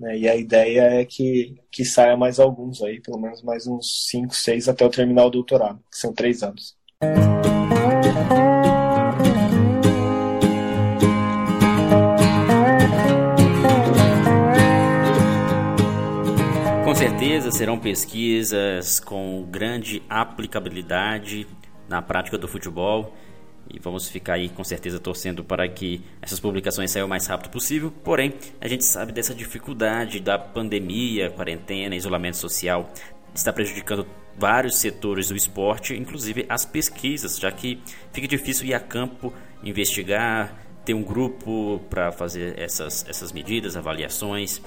Né? 0.00 0.18
E 0.18 0.28
a 0.28 0.34
ideia 0.34 0.80
é 0.80 1.04
que, 1.04 1.60
que 1.70 1.84
saia 1.84 2.16
mais 2.16 2.40
alguns 2.40 2.82
aí, 2.82 3.00
pelo 3.00 3.20
menos 3.20 3.42
mais 3.42 3.66
uns 3.66 4.08
5, 4.08 4.34
6 4.34 4.68
até 4.70 4.82
eu 4.82 4.88
terminar 4.88 5.26
o 5.26 5.30
doutorado, 5.30 5.78
que 5.90 5.98
são 5.98 6.14
três 6.14 6.42
anos. 6.42 6.74
Com 16.82 16.94
certeza 16.94 17.50
serão 17.50 17.78
pesquisas 17.78 19.00
com 19.00 19.46
grande 19.50 20.02
aplicabilidade 20.08 21.46
na 21.90 22.00
prática 22.00 22.38
do 22.38 22.46
futebol 22.46 23.12
e 23.68 23.78
vamos 23.78 24.08
ficar 24.08 24.34
aí 24.34 24.48
com 24.48 24.64
certeza 24.64 24.98
torcendo 24.98 25.44
para 25.44 25.68
que 25.68 26.02
essas 26.22 26.40
publicações 26.40 26.90
saiam 26.90 27.06
o 27.06 27.08
mais 27.08 27.26
rápido 27.26 27.50
possível. 27.50 27.92
Porém, 28.02 28.32
a 28.60 28.68
gente 28.68 28.84
sabe 28.84 29.12
dessa 29.12 29.34
dificuldade 29.34 30.20
da 30.20 30.38
pandemia, 30.38 31.30
quarentena, 31.30 31.94
isolamento 31.94 32.36
social, 32.36 32.90
está 33.34 33.52
prejudicando 33.52 34.06
vários 34.36 34.76
setores 34.76 35.28
do 35.28 35.36
esporte, 35.36 35.94
inclusive 35.94 36.46
as 36.48 36.64
pesquisas, 36.64 37.38
já 37.38 37.50
que 37.50 37.80
fica 38.12 38.26
difícil 38.26 38.66
ir 38.66 38.74
a 38.74 38.80
campo 38.80 39.32
investigar, 39.62 40.56
ter 40.84 40.94
um 40.94 41.02
grupo 41.02 41.80
para 41.90 42.10
fazer 42.10 42.58
essas, 42.58 43.04
essas 43.08 43.32
medidas, 43.32 43.76
avaliações. 43.76 44.60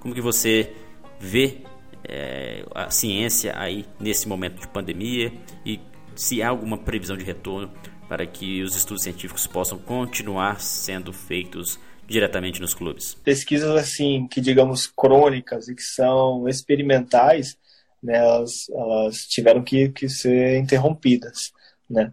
Como 0.00 0.14
que 0.14 0.20
você 0.20 0.72
vê 1.18 1.58
é, 2.04 2.64
a 2.74 2.90
ciência 2.90 3.54
aí 3.56 3.86
nesse 3.98 4.26
momento 4.26 4.60
de 4.60 4.68
pandemia 4.68 5.32
e 5.64 5.78
se 6.14 6.42
há 6.42 6.48
alguma 6.48 6.78
previsão 6.78 7.16
de 7.16 7.24
retorno 7.24 7.70
para 8.08 8.26
que 8.26 8.62
os 8.62 8.74
estudos 8.74 9.04
científicos 9.04 9.46
possam 9.46 9.78
continuar 9.78 10.60
sendo 10.60 11.12
feitos 11.12 11.78
diretamente 12.10 12.60
nos 12.60 12.74
clubes? 12.74 13.14
Pesquisas 13.14 13.70
assim 13.70 14.26
que 14.26 14.40
digamos 14.40 14.88
crônicas 14.88 15.68
e 15.68 15.76
que 15.76 15.82
são 15.82 16.48
experimentais, 16.48 17.56
né, 18.02 18.16
elas, 18.16 18.68
elas 18.68 19.26
tiveram 19.26 19.62
que, 19.62 19.90
que 19.90 20.08
ser 20.08 20.58
interrompidas, 20.58 21.52
né, 21.88 22.12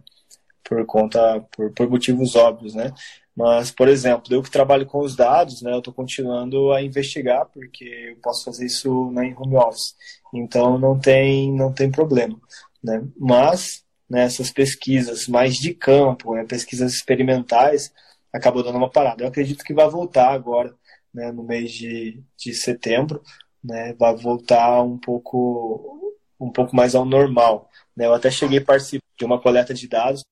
por 0.62 0.86
conta 0.86 1.40
por, 1.50 1.72
por 1.72 1.90
motivos 1.90 2.36
óbvios, 2.36 2.74
né. 2.74 2.92
Mas, 3.34 3.70
por 3.70 3.88
exemplo, 3.88 4.32
eu 4.32 4.42
que 4.42 4.50
trabalho 4.50 4.86
com 4.86 5.00
os 5.00 5.16
dados, 5.16 5.62
né, 5.62 5.72
eu 5.72 5.78
estou 5.78 5.92
continuando 5.92 6.72
a 6.72 6.80
investigar 6.80 7.46
porque 7.46 8.12
eu 8.12 8.16
posso 8.22 8.44
fazer 8.44 8.66
isso 8.66 9.10
né, 9.10 9.26
em 9.26 9.34
home 9.36 9.56
office, 9.56 9.96
então 10.32 10.78
não 10.78 10.96
tem 10.96 11.52
não 11.52 11.72
tem 11.72 11.90
problema, 11.90 12.38
né. 12.84 13.02
Mas 13.18 13.84
nessas 14.08 14.48
né, 14.48 14.54
pesquisas 14.54 15.28
mais 15.28 15.56
de 15.56 15.74
campo, 15.74 16.34
né, 16.34 16.44
pesquisas 16.44 16.94
experimentais, 16.94 17.92
acabou 18.32 18.62
dando 18.62 18.78
uma 18.78 18.90
parada. 18.90 19.22
Eu 19.22 19.28
acredito 19.28 19.64
que 19.64 19.74
vai 19.74 19.88
voltar 19.88 20.32
agora, 20.32 20.74
né, 21.12 21.30
no 21.32 21.42
mês 21.42 21.72
de, 21.72 22.22
de 22.36 22.54
setembro, 22.54 23.22
né, 23.62 23.94
vai 23.94 24.14
voltar 24.16 24.82
um 24.82 24.98
pouco, 24.98 26.16
um 26.40 26.50
pouco 26.50 26.74
mais 26.74 26.94
ao 26.94 27.04
normal. 27.04 27.68
Né. 27.96 28.06
Eu 28.06 28.14
até 28.14 28.30
cheguei 28.30 28.58
a 28.58 28.64
participar 28.64 29.04
de 29.18 29.24
uma 29.24 29.40
coleta 29.40 29.74
de 29.74 29.88
dados, 29.88 30.24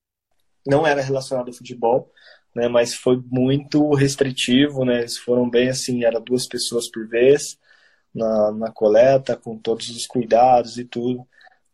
não 0.65 0.85
era 0.85 1.01
relacionado 1.01 1.47
ao 1.47 1.53
futebol, 1.53 2.11
né, 2.55 2.67
mas 2.67 2.93
foi 2.93 3.21
muito 3.29 3.93
restritivo, 3.93 4.83
né, 4.85 4.99
eles 4.99 5.17
foram 5.17 5.49
bem 5.49 5.69
assim, 5.69 6.03
era 6.03 6.19
duas 6.19 6.47
pessoas 6.47 6.89
por 6.89 7.07
vez 7.07 7.57
na, 8.13 8.51
na 8.51 8.71
coleta, 8.71 9.35
com 9.35 9.57
todos 9.57 9.89
os 9.89 10.07
cuidados 10.07 10.77
e 10.77 10.85
tudo. 10.85 11.27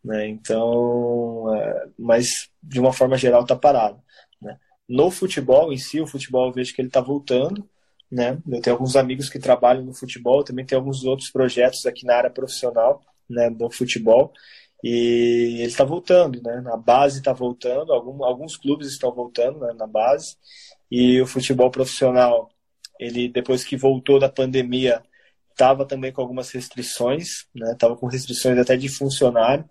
Né? 0.04 0.28
Então, 0.28 1.54
é, 1.54 1.88
mas 1.98 2.50
de 2.62 2.78
uma 2.78 2.92
forma 2.92 3.16
geral 3.16 3.42
está 3.42 3.56
parado. 3.56 4.02
Né? 4.40 4.58
no 4.88 5.10
futebol 5.10 5.72
em 5.72 5.78
si, 5.78 6.00
o 6.00 6.06
futebol 6.06 6.48
eu 6.48 6.52
vejo 6.52 6.74
que 6.74 6.80
ele 6.80 6.88
está 6.88 7.00
voltando, 7.00 7.68
né? 8.10 8.38
Eu 8.48 8.60
tenho 8.60 8.76
alguns 8.76 8.96
amigos 8.96 9.28
que 9.28 9.38
trabalham 9.38 9.84
no 9.84 9.94
futebol, 9.94 10.44
também 10.44 10.64
tem 10.64 10.76
alguns 10.76 11.04
outros 11.04 11.30
projetos 11.30 11.86
aqui 11.86 12.04
na 12.06 12.16
área 12.16 12.30
profissional, 12.30 13.02
né, 13.28 13.50
do 13.50 13.70
futebol, 13.70 14.32
e 14.82 15.56
ele 15.60 15.68
está 15.68 15.84
voltando, 15.84 16.42
né? 16.42 16.62
A 16.72 16.76
base 16.76 17.18
está 17.18 17.32
voltando, 17.32 17.92
algum, 17.92 18.24
alguns 18.24 18.56
clubes 18.56 18.88
estão 18.88 19.12
voltando 19.12 19.60
né, 19.60 19.72
na 19.74 19.86
base, 19.86 20.36
e 20.90 21.20
o 21.20 21.26
futebol 21.26 21.70
profissional, 21.70 22.50
ele 23.00 23.28
depois 23.28 23.64
que 23.64 23.76
voltou 23.76 24.18
da 24.20 24.28
pandemia, 24.28 25.02
estava 25.50 25.86
também 25.86 26.12
com 26.12 26.20
algumas 26.20 26.50
restrições, 26.50 27.46
né? 27.54 27.76
Com 27.98 28.06
restrições 28.06 28.58
até 28.58 28.76
de 28.76 28.88
funcionário. 28.88 29.64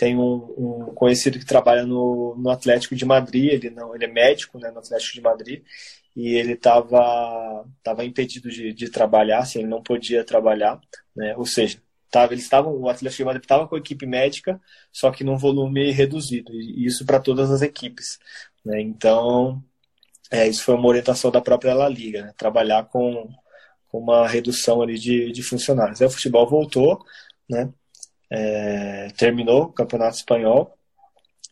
Tem 0.00 0.16
um, 0.16 0.34
um, 0.56 0.94
conhecido 0.94 1.38
que 1.38 1.44
trabalha 1.44 1.84
no, 1.84 2.34
no 2.38 2.48
Atlético 2.48 2.96
de 2.96 3.04
Madrid, 3.04 3.52
ele 3.52 3.68
não, 3.68 3.94
ele 3.94 4.06
é 4.06 4.08
médico, 4.08 4.58
né, 4.58 4.70
no 4.70 4.78
Atlético 4.78 5.12
de 5.12 5.20
Madrid, 5.20 5.62
e 6.16 6.36
ele 6.36 6.54
estava 6.54 7.66
tava 7.82 8.02
impedido 8.02 8.48
de, 8.50 8.72
de 8.72 8.88
trabalhar, 8.88 9.40
assim, 9.40 9.58
ele 9.58 9.68
não 9.68 9.82
podia 9.82 10.24
trabalhar, 10.24 10.80
né? 11.14 11.36
Ou 11.36 11.44
seja, 11.44 11.82
tava, 12.10 12.32
eles 12.32 12.44
estavam, 12.44 12.74
o 12.74 12.88
Atlético 12.88 13.18
de 13.18 13.24
Madrid 13.26 13.44
estava 13.44 13.68
com 13.68 13.74
a 13.76 13.78
equipe 13.78 14.06
médica, 14.06 14.58
só 14.90 15.10
que 15.10 15.22
num 15.22 15.36
volume 15.36 15.90
reduzido, 15.90 16.50
e 16.54 16.86
isso 16.86 17.04
para 17.04 17.20
todas 17.20 17.50
as 17.50 17.60
equipes, 17.60 18.18
né? 18.64 18.80
Então, 18.80 19.62
é, 20.30 20.48
isso 20.48 20.64
foi 20.64 20.76
uma 20.76 20.88
orientação 20.88 21.30
da 21.30 21.42
própria 21.42 21.74
La 21.74 21.90
Liga, 21.90 22.22
né? 22.22 22.32
Trabalhar 22.38 22.84
com, 22.86 23.28
com 23.88 23.98
uma 23.98 24.26
redução 24.26 24.80
ali 24.80 24.98
de, 24.98 25.30
de 25.30 25.42
funcionários. 25.42 26.00
Aí 26.00 26.08
o 26.08 26.10
futebol 26.10 26.48
voltou, 26.48 27.04
né? 27.48 27.70
É, 28.30 29.08
terminou 29.16 29.64
o 29.64 29.72
Campeonato 29.72 30.16
Espanhol. 30.16 30.78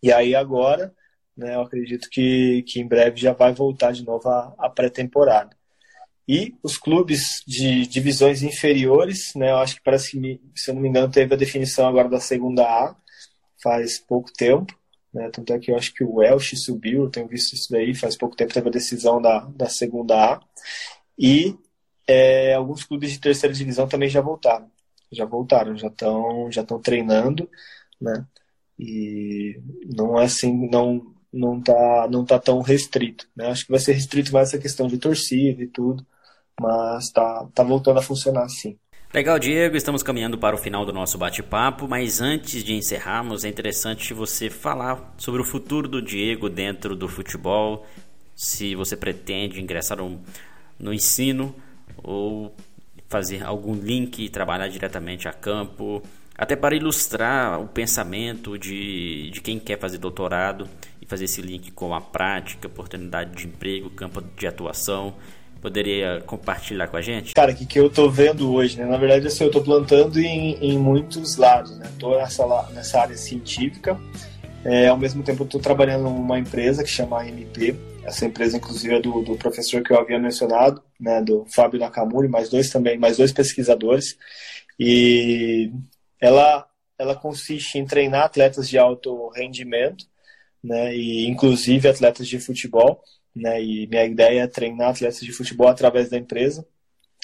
E 0.02 0.12
aí 0.12 0.34
agora, 0.34 0.94
né, 1.36 1.56
eu 1.56 1.62
acredito 1.62 2.08
que, 2.10 2.62
que 2.62 2.80
em 2.80 2.86
breve 2.86 3.16
já 3.16 3.32
vai 3.32 3.52
voltar 3.52 3.92
de 3.92 4.04
novo 4.04 4.28
a, 4.28 4.54
a 4.58 4.70
pré-temporada. 4.70 5.56
E 6.26 6.54
os 6.62 6.76
clubes 6.76 7.42
de 7.46 7.86
divisões 7.86 8.42
inferiores, 8.42 9.34
né, 9.34 9.50
eu 9.50 9.56
acho 9.58 9.76
que 9.76 9.82
parece 9.82 10.12
que, 10.12 10.40
se 10.54 10.70
eu 10.70 10.74
não 10.74 10.82
me 10.82 10.88
engano, 10.88 11.10
teve 11.10 11.34
a 11.34 11.38
definição 11.38 11.88
agora 11.88 12.08
da 12.08 12.20
segunda 12.20 12.64
A, 12.64 12.94
faz 13.62 13.98
pouco 13.98 14.32
tempo. 14.32 14.76
Né, 15.12 15.30
tanto 15.32 15.52
é 15.54 15.58
que 15.58 15.70
eu 15.70 15.76
acho 15.76 15.94
que 15.94 16.04
o 16.04 16.16
Welsh 16.16 16.54
subiu, 16.56 17.04
eu 17.04 17.10
tenho 17.10 17.26
visto 17.26 17.54
isso 17.54 17.72
daí, 17.72 17.94
faz 17.94 18.14
pouco 18.16 18.36
tempo 18.36 18.52
teve 18.52 18.68
a 18.68 18.72
decisão 18.72 19.20
da, 19.22 19.40
da 19.40 19.68
segunda 19.68 20.34
A. 20.34 20.40
E 21.18 21.56
é, 22.06 22.54
alguns 22.54 22.84
clubes 22.84 23.12
de 23.12 23.20
terceira 23.20 23.54
divisão 23.54 23.88
também 23.88 24.08
já 24.08 24.20
voltaram 24.20 24.70
já 25.12 25.24
voltaram, 25.24 25.76
já 25.76 25.88
estão 25.88 26.50
já 26.50 26.62
estão 26.62 26.80
treinando, 26.80 27.48
né? 28.00 28.26
E 28.78 29.60
não 29.96 30.18
é 30.18 30.24
assim, 30.24 30.68
não 30.70 31.14
não 31.32 31.60
tá 31.60 32.08
não 32.10 32.24
tá 32.24 32.38
tão 32.38 32.60
restrito, 32.60 33.28
né? 33.36 33.48
Acho 33.50 33.66
que 33.66 33.72
vai 33.72 33.80
ser 33.80 33.92
restrito 33.92 34.32
mais 34.32 34.48
essa 34.48 34.58
questão 34.58 34.86
de 34.86 34.98
torcida 34.98 35.62
e 35.62 35.68
tudo, 35.68 36.06
mas 36.60 37.10
tá 37.10 37.48
tá 37.54 37.62
voltando 37.62 37.98
a 37.98 38.02
funcionar 38.02 38.44
assim. 38.44 38.78
Legal, 39.12 39.38
Diego, 39.38 39.74
estamos 39.74 40.02
caminhando 40.02 40.36
para 40.36 40.54
o 40.54 40.58
final 40.58 40.84
do 40.84 40.92
nosso 40.92 41.16
bate-papo, 41.16 41.88
mas 41.88 42.20
antes 42.20 42.62
de 42.62 42.74
encerrarmos, 42.74 43.42
é 43.42 43.48
interessante 43.48 44.12
você 44.12 44.50
falar 44.50 45.14
sobre 45.16 45.40
o 45.40 45.44
futuro 45.44 45.88
do 45.88 46.02
Diego 46.02 46.50
dentro 46.50 46.94
do 46.94 47.08
futebol, 47.08 47.86
se 48.36 48.74
você 48.74 48.98
pretende 48.98 49.62
ingressar 49.62 49.98
no 50.78 50.92
ensino 50.92 51.54
ou 52.02 52.54
fazer 53.08 53.42
algum 53.42 53.74
link 53.74 54.24
e 54.24 54.28
trabalhar 54.28 54.68
diretamente 54.68 55.26
a 55.26 55.32
campo, 55.32 56.02
até 56.36 56.54
para 56.54 56.76
ilustrar 56.76 57.60
o 57.60 57.66
pensamento 57.66 58.58
de, 58.58 59.30
de 59.30 59.40
quem 59.40 59.58
quer 59.58 59.78
fazer 59.78 59.98
doutorado 59.98 60.68
e 61.00 61.06
fazer 61.06 61.24
esse 61.24 61.40
link 61.42 61.70
com 61.72 61.94
a 61.94 62.00
prática, 62.00 62.68
oportunidade 62.68 63.34
de 63.34 63.46
emprego, 63.46 63.90
campo 63.90 64.22
de 64.36 64.46
atuação. 64.46 65.14
Poderia 65.60 66.22
compartilhar 66.24 66.86
com 66.86 66.96
a 66.96 67.02
gente? 67.02 67.34
Cara, 67.34 67.50
o 67.50 67.56
que, 67.56 67.66
que 67.66 67.80
eu 67.80 67.90
tô 67.90 68.08
vendo 68.08 68.52
hoje, 68.52 68.78
né? 68.78 68.84
Na 68.84 68.96
verdade, 68.96 69.26
assim, 69.26 69.42
eu 69.42 69.50
tô 69.50 69.60
plantando 69.60 70.20
em, 70.20 70.54
em 70.60 70.78
muitos 70.78 71.36
lados, 71.36 71.76
né? 71.76 71.90
Tô 71.98 72.16
nessa, 72.16 72.46
nessa 72.72 73.00
área 73.00 73.16
científica, 73.16 73.98
é, 74.64 74.86
ao 74.86 74.96
mesmo 74.96 75.22
tempo 75.24 75.44
tô 75.44 75.58
trabalhando 75.58 76.04
numa 76.04 76.38
empresa 76.38 76.84
que 76.84 76.90
chama 76.90 77.22
AMP, 77.22 77.74
essa 78.08 78.26
empresa, 78.26 78.56
inclusive, 78.56 78.94
é 78.94 79.00
do, 79.00 79.22
do 79.22 79.36
professor 79.36 79.82
que 79.82 79.92
eu 79.92 79.98
havia 79.98 80.18
mencionado, 80.18 80.82
né, 80.98 81.22
do 81.22 81.44
Fábio 81.46 81.78
Nakamura, 81.78 82.28
mais 82.28 82.48
dois 82.48 82.70
também, 82.70 82.98
mais 82.98 83.16
dois 83.18 83.32
pesquisadores. 83.32 84.18
E 84.78 85.70
ela, 86.20 86.68
ela 86.98 87.14
consiste 87.14 87.78
em 87.78 87.86
treinar 87.86 88.24
atletas 88.24 88.68
de 88.68 88.78
alto 88.78 89.28
rendimento, 89.30 90.06
né, 90.62 90.94
e 90.96 91.26
inclusive 91.28 91.88
atletas 91.88 92.26
de 92.26 92.38
futebol. 92.40 93.02
Né, 93.34 93.62
e 93.62 93.86
minha 93.86 94.04
ideia 94.04 94.42
é 94.42 94.46
treinar 94.46 94.90
atletas 94.90 95.20
de 95.20 95.32
futebol 95.32 95.68
através 95.68 96.08
da 96.10 96.18
empresa. 96.18 96.66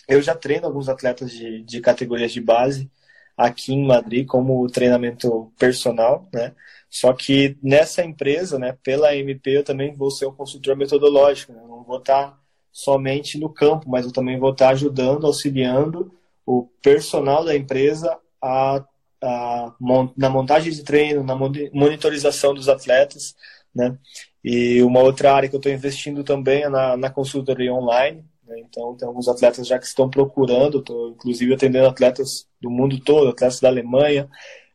Eu 0.07 0.23
já 0.23 0.35
treino 0.35 0.67
alguns 0.67 0.89
atletas 0.89 1.33
de, 1.33 1.63
de 1.63 1.81
categorias 1.81 2.33
de 2.33 2.41
base 2.41 2.91
aqui 3.37 3.73
em 3.73 3.87
Madrid 3.87 4.27
como 4.27 4.67
treinamento 4.69 5.53
personal, 5.59 6.29
né? 6.33 6.55
Só 6.95 7.13
que 7.13 7.59
nessa 7.61 8.05
empresa, 8.05 8.57
né, 8.57 8.79
pela 8.81 9.17
MP, 9.17 9.51
eu 9.51 9.65
também 9.65 9.93
vou 9.97 10.13
ser 10.13 10.27
um 10.27 10.35
consultor 10.35 10.77
metodológico. 10.77 11.53
Né? 11.53 11.61
Eu 11.61 11.67
não 11.67 11.83
vou 11.83 11.99
estar 11.99 12.39
somente 12.71 13.37
no 13.37 13.49
campo, 13.49 13.91
mas 13.91 14.07
eu 14.07 14.13
também 14.13 14.39
vou 14.39 14.53
estar 14.53 14.69
ajudando, 14.69 15.27
auxiliando 15.27 16.15
o 16.47 16.69
personal 16.81 17.45
da 17.45 17.57
empresa 17.57 18.17
a, 18.41 18.85
a, 19.21 19.75
na 20.17 20.31
montagem 20.31 20.73
de 20.73 20.85
treino, 20.85 21.25
na 21.25 21.35
monitorização 21.35 22.55
dos 22.55 22.69
atletas. 22.69 23.35
Né? 23.75 23.99
E 24.45 24.81
uma 24.83 25.01
outra 25.01 25.35
área 25.35 25.49
que 25.49 25.57
eu 25.57 25.59
estou 25.59 25.73
investindo 25.73 26.23
também 26.23 26.63
é 26.63 26.69
na, 26.69 26.97
na 26.97 27.11
consultoria 27.11 27.75
online. 27.75 28.25
Né? 28.47 28.61
Então, 28.61 28.97
tem 28.97 29.07
alguns 29.07 29.29
atletas 29.29 29.67
já 29.67 29.79
que 29.79 29.87
estão 29.87 30.09
procurando, 30.09 30.79
estou 30.79 31.11
inclusive 31.11 31.55
atendendo 31.55 31.87
atletas 31.87 32.47
do 32.61 32.71
mundo 32.71 33.01
todo, 33.01 33.29
atletas 33.29 33.61
da 33.61 33.69
Alemanha, 33.69 34.29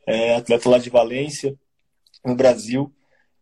é, 0.07 0.35
atleta 0.35 0.69
lá 0.69 0.77
de 0.77 0.89
Valência 0.89 1.55
no 2.25 2.35
Brasil 2.35 2.93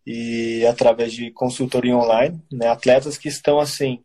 e 0.06 0.66
através 0.66 1.12
de 1.12 1.32
consultoria 1.32 1.96
online, 1.96 2.42
né, 2.52 2.68
atletas 2.68 3.18
que 3.18 3.28
estão 3.28 3.60
assim 3.60 4.04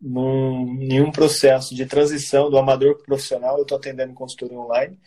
num, 0.00 0.78
em 0.82 1.00
um 1.00 1.10
processo 1.10 1.74
de 1.74 1.86
transição 1.86 2.50
do 2.50 2.58
amador 2.58 2.94
para 2.94 3.02
o 3.02 3.06
profissional, 3.06 3.56
eu 3.56 3.62
estou 3.62 3.78
atendendo 3.78 4.14
consultoria 4.14 4.58
online. 4.58 4.98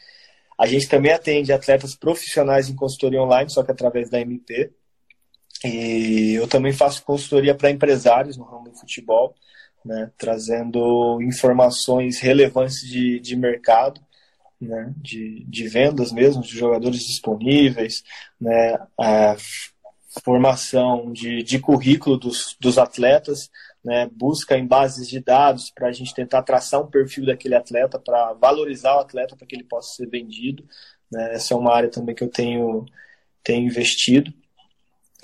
A 0.60 0.68
gente 0.68 0.88
também 0.88 1.12
atende 1.12 1.52
atletas 1.52 1.96
profissionais 1.96 2.70
em 2.70 2.76
consultoria 2.76 3.22
online, 3.22 3.50
só 3.50 3.64
que 3.64 3.72
através 3.72 4.10
da 4.10 4.20
MP. 4.20 4.72
E 5.64 6.34
eu 6.34 6.48
também 6.48 6.74
faço 6.74 7.04
consultoria 7.04 7.56
para 7.56 7.70
empresários 7.70 8.36
no 8.38 8.44
ramo 8.44 8.70
do 8.70 8.78
futebol, 8.78 9.36
né, 9.84 10.12
trazendo 10.18 11.22
informações 11.22 12.20
relevantes 12.20 12.82
de, 12.82 13.20
de 13.20 13.36
mercado 13.36 14.02
né, 14.62 14.94
de, 14.98 15.44
de 15.46 15.68
vendas 15.68 16.12
mesmo, 16.12 16.44
de 16.44 16.56
jogadores 16.56 17.04
disponíveis, 17.04 18.04
né, 18.40 18.78
a 19.00 19.36
formação 20.24 21.12
de, 21.12 21.42
de 21.42 21.58
currículo 21.58 22.18
dos, 22.18 22.56
dos 22.60 22.78
atletas, 22.78 23.50
né, 23.84 24.08
busca 24.14 24.56
em 24.56 24.68
bases 24.68 25.10
de 25.10 25.20
dados 25.20 25.72
para 25.72 25.88
a 25.88 25.92
gente 25.92 26.14
tentar 26.14 26.44
traçar 26.44 26.82
um 26.82 26.88
perfil 26.88 27.26
daquele 27.26 27.56
atleta, 27.56 27.98
para 27.98 28.34
valorizar 28.34 28.96
o 28.96 29.00
atleta 29.00 29.36
para 29.36 29.48
que 29.48 29.56
ele 29.56 29.64
possa 29.64 29.96
ser 29.96 30.08
vendido. 30.08 30.64
Né, 31.12 31.34
essa 31.34 31.54
é 31.54 31.58
uma 31.58 31.74
área 31.74 31.90
também 31.90 32.14
que 32.14 32.24
eu 32.24 32.30
tenho, 32.30 32.86
tenho 33.44 33.66
investido. 33.66 34.32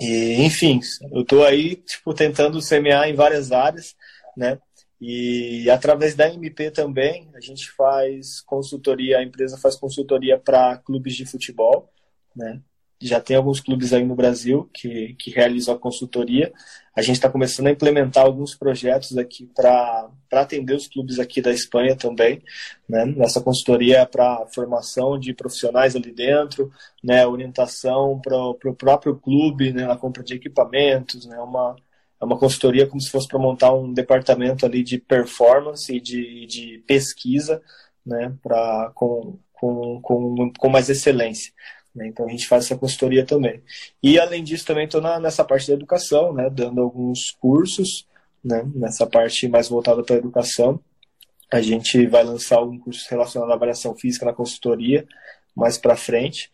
E, 0.00 0.42
enfim, 0.42 0.80
eu 1.12 1.22
estou 1.22 1.44
aí 1.44 1.76
tipo, 1.76 2.12
tentando 2.14 2.60
semear 2.60 3.08
em 3.08 3.14
várias 3.14 3.52
áreas, 3.52 3.94
né? 4.38 4.58
E 5.00 5.68
através 5.70 6.14
da 6.14 6.32
MP 6.32 6.70
também, 6.70 7.28
a 7.34 7.40
gente 7.40 7.70
faz 7.72 8.40
consultoria, 8.40 9.18
a 9.18 9.22
empresa 9.22 9.58
faz 9.58 9.76
consultoria 9.76 10.38
para 10.38 10.78
clubes 10.78 11.14
de 11.14 11.26
futebol, 11.26 11.92
né? 12.34 12.60
Já 13.00 13.20
tem 13.20 13.36
alguns 13.36 13.60
clubes 13.60 13.92
aí 13.92 14.04
no 14.04 14.16
Brasil 14.16 14.68
que, 14.74 15.14
que 15.20 15.30
realizam 15.30 15.72
a 15.72 15.78
consultoria. 15.78 16.52
A 16.96 17.00
gente 17.00 17.14
está 17.14 17.30
começando 17.30 17.68
a 17.68 17.70
implementar 17.70 18.24
alguns 18.24 18.56
projetos 18.56 19.16
aqui 19.16 19.48
para 19.54 20.10
atender 20.32 20.74
os 20.74 20.88
clubes 20.88 21.20
aqui 21.20 21.40
da 21.40 21.52
Espanha 21.52 21.94
também. 21.94 22.42
Né? 22.88 23.04
Nessa 23.04 23.40
consultoria 23.40 24.04
para 24.04 24.44
formação 24.52 25.16
de 25.16 25.32
profissionais 25.32 25.94
ali 25.94 26.12
dentro, 26.12 26.72
né? 27.00 27.24
orientação 27.24 28.20
para 28.20 28.36
o 28.36 28.74
próprio 28.74 29.14
clube 29.14 29.72
né? 29.72 29.86
na 29.86 29.96
compra 29.96 30.24
de 30.24 30.34
equipamentos, 30.34 31.24
né? 31.24 31.38
uma, 31.38 31.76
é 32.20 32.24
uma 32.24 32.38
consultoria 32.38 32.86
como 32.86 33.00
se 33.00 33.10
fosse 33.10 33.28
para 33.28 33.38
montar 33.38 33.72
um 33.72 33.92
departamento 33.92 34.66
ali 34.66 34.82
de 34.82 34.98
performance 34.98 35.94
e 35.94 36.00
de, 36.00 36.46
de 36.46 36.84
pesquisa, 36.86 37.62
né, 38.04 38.34
pra, 38.42 38.90
com, 38.94 39.38
com, 39.52 40.00
com, 40.00 40.52
com 40.58 40.68
mais 40.68 40.88
excelência. 40.88 41.52
Né? 41.94 42.08
Então 42.08 42.26
a 42.26 42.30
gente 42.30 42.46
faz 42.46 42.64
essa 42.64 42.76
consultoria 42.76 43.24
também. 43.24 43.62
E 44.02 44.18
além 44.18 44.42
disso 44.42 44.66
também 44.66 44.86
estou 44.86 45.00
nessa 45.20 45.44
parte 45.44 45.68
da 45.68 45.74
educação, 45.74 46.32
né, 46.32 46.50
dando 46.50 46.80
alguns 46.80 47.30
cursos, 47.32 48.06
né, 48.42 48.64
nessa 48.74 49.06
parte 49.06 49.48
mais 49.48 49.68
voltada 49.68 50.02
para 50.02 50.16
a 50.16 50.18
educação. 50.18 50.80
A 51.50 51.60
gente 51.60 52.06
vai 52.06 52.24
lançar 52.24 52.56
algum 52.58 52.78
curso 52.78 53.06
relacionado 53.08 53.50
à 53.50 53.54
avaliação 53.54 53.94
física 53.96 54.26
na 54.26 54.32
consultoria 54.32 55.06
mais 55.56 55.78
para 55.78 55.96
frente. 55.96 56.50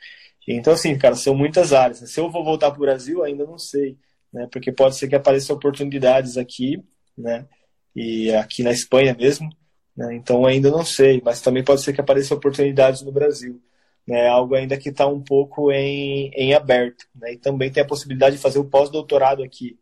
Então, 0.47 0.73
assim, 0.73 0.97
cara, 0.97 1.15
são 1.15 1.35
muitas 1.35 1.73
áreas. 1.73 1.99
Se 1.99 2.21
eu 2.21 2.31
vou 2.31 2.45
voltar 2.45 2.71
para 2.71 2.79
o 2.79 2.83
Brasil, 2.83 3.25
ainda 3.25 3.45
não 3.45 3.59
sei 3.59 3.97
né? 4.35 4.49
Porque 4.51 4.73
pode 4.73 4.97
ser 4.97 5.09
que 5.09 5.15
apareçam 5.15 5.55
oportunidades 5.57 6.37
aqui, 6.37 6.83
né? 7.17 7.47
E 7.95 8.35
aqui 8.35 8.65
na 8.65 8.73
Espanha 8.73 9.15
mesmo, 9.15 9.49
né? 9.97 10.15
Então 10.17 10.45
ainda 10.45 10.71
não 10.71 10.85
sei, 10.85 11.23
mas 11.25 11.41
também 11.41 11.63
pode 11.63 11.83
ser 11.83 11.93
que 11.93 12.01
apareçam 12.01 12.37
oportunidades 12.37 13.03
no 13.03 13.13
Brasil. 13.13 13.63
Né, 14.07 14.29
algo 14.29 14.55
ainda 14.55 14.77
que 14.77 14.91
está 14.91 15.07
um 15.07 15.23
pouco 15.23 15.73
em, 15.73 16.31
em 16.35 16.53
aberto. 16.53 17.07
Né, 17.15 17.35
e 17.35 17.39
também 17.39 17.71
tem 17.71 17.83
a 17.83 17.87
possibilidade 17.87 18.37
de 18.37 18.43
fazer 18.43 18.59
o 18.59 18.65
pós-doutorado 18.65 19.43
aqui. 19.43 19.79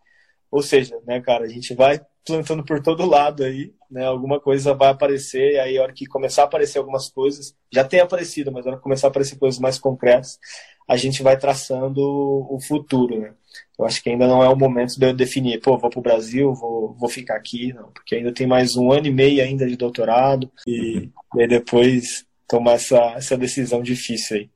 Ou 0.53 0.61
seja, 0.61 1.01
né, 1.07 1.19
cara, 1.19 1.47
a 1.47 1.49
gente 1.49 1.75
vai 1.75 1.99
plantando 2.27 2.63
por 2.63 2.81
todo 2.83 3.07
lado 3.07 3.43
aí, 3.43 3.73
né, 3.91 4.05
alguma 4.05 4.39
coisa 4.39 4.75
vai 4.75 4.91
aparecer, 4.91 5.55
e 5.55 5.59
aí 5.59 5.79
a 5.79 5.83
hora 5.83 5.93
que 5.95 6.05
começar 6.05 6.43
a 6.43 6.45
aparecer 6.45 6.79
algumas 6.79 7.09
coisas, 7.09 7.57
já 7.73 7.83
tem 7.83 8.01
aparecido, 8.01 8.53
mas 8.53 8.67
a 8.67 8.69
hora 8.69 8.77
que 8.77 8.83
começar 8.83 9.07
a 9.07 9.11
aparecer 9.11 9.39
coisas 9.39 9.59
mais 9.59 9.79
concretas, 9.79 10.39
a 10.87 10.97
gente 10.97 11.23
vai 11.23 11.39
traçando 11.39 12.01
o 12.01 12.59
futuro, 12.61 13.19
né. 13.19 13.33
Eu 13.79 13.87
acho 13.87 14.03
que 14.03 14.11
ainda 14.11 14.29
não 14.29 14.43
é 14.45 14.49
o 14.49 14.57
momento 14.57 14.99
de 14.99 15.07
eu 15.07 15.15
definir, 15.15 15.59
pô, 15.61 15.79
vou 15.79 15.89
para 15.89 15.99
o 15.99 16.03
Brasil, 16.03 16.55
vou, 16.55 16.95
vou 16.95 17.09
ficar 17.09 17.37
aqui, 17.37 17.73
não, 17.73 17.91
porque 17.91 18.15
ainda 18.15 18.33
tem 18.33 18.47
mais 18.47 18.77
um 18.77 18.93
ano 18.93 19.07
e 19.07 19.11
meio 19.11 19.43
ainda 19.43 19.67
de 19.67 19.77
doutorado, 19.77 20.51
e, 20.67 21.09
e 21.35 21.41
aí 21.41 21.49
depois 21.49 22.27
tomar 22.47 22.73
essa, 22.73 22.99
essa 23.17 23.39
decisão 23.39 23.83
difícil 23.83 24.37
aí. 24.37 24.51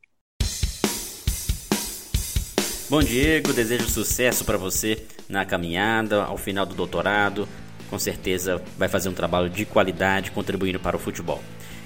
Bom, 2.96 3.02
Diego, 3.02 3.52
desejo 3.52 3.90
sucesso 3.90 4.42
para 4.42 4.56
você 4.56 5.04
na 5.28 5.44
caminhada, 5.44 6.22
ao 6.22 6.38
final 6.38 6.64
do 6.64 6.74
doutorado. 6.74 7.46
Com 7.90 7.98
certeza 7.98 8.62
vai 8.78 8.88
fazer 8.88 9.10
um 9.10 9.12
trabalho 9.12 9.50
de 9.50 9.66
qualidade 9.66 10.30
contribuindo 10.30 10.80
para 10.80 10.96
o 10.96 10.98
futebol. 10.98 11.42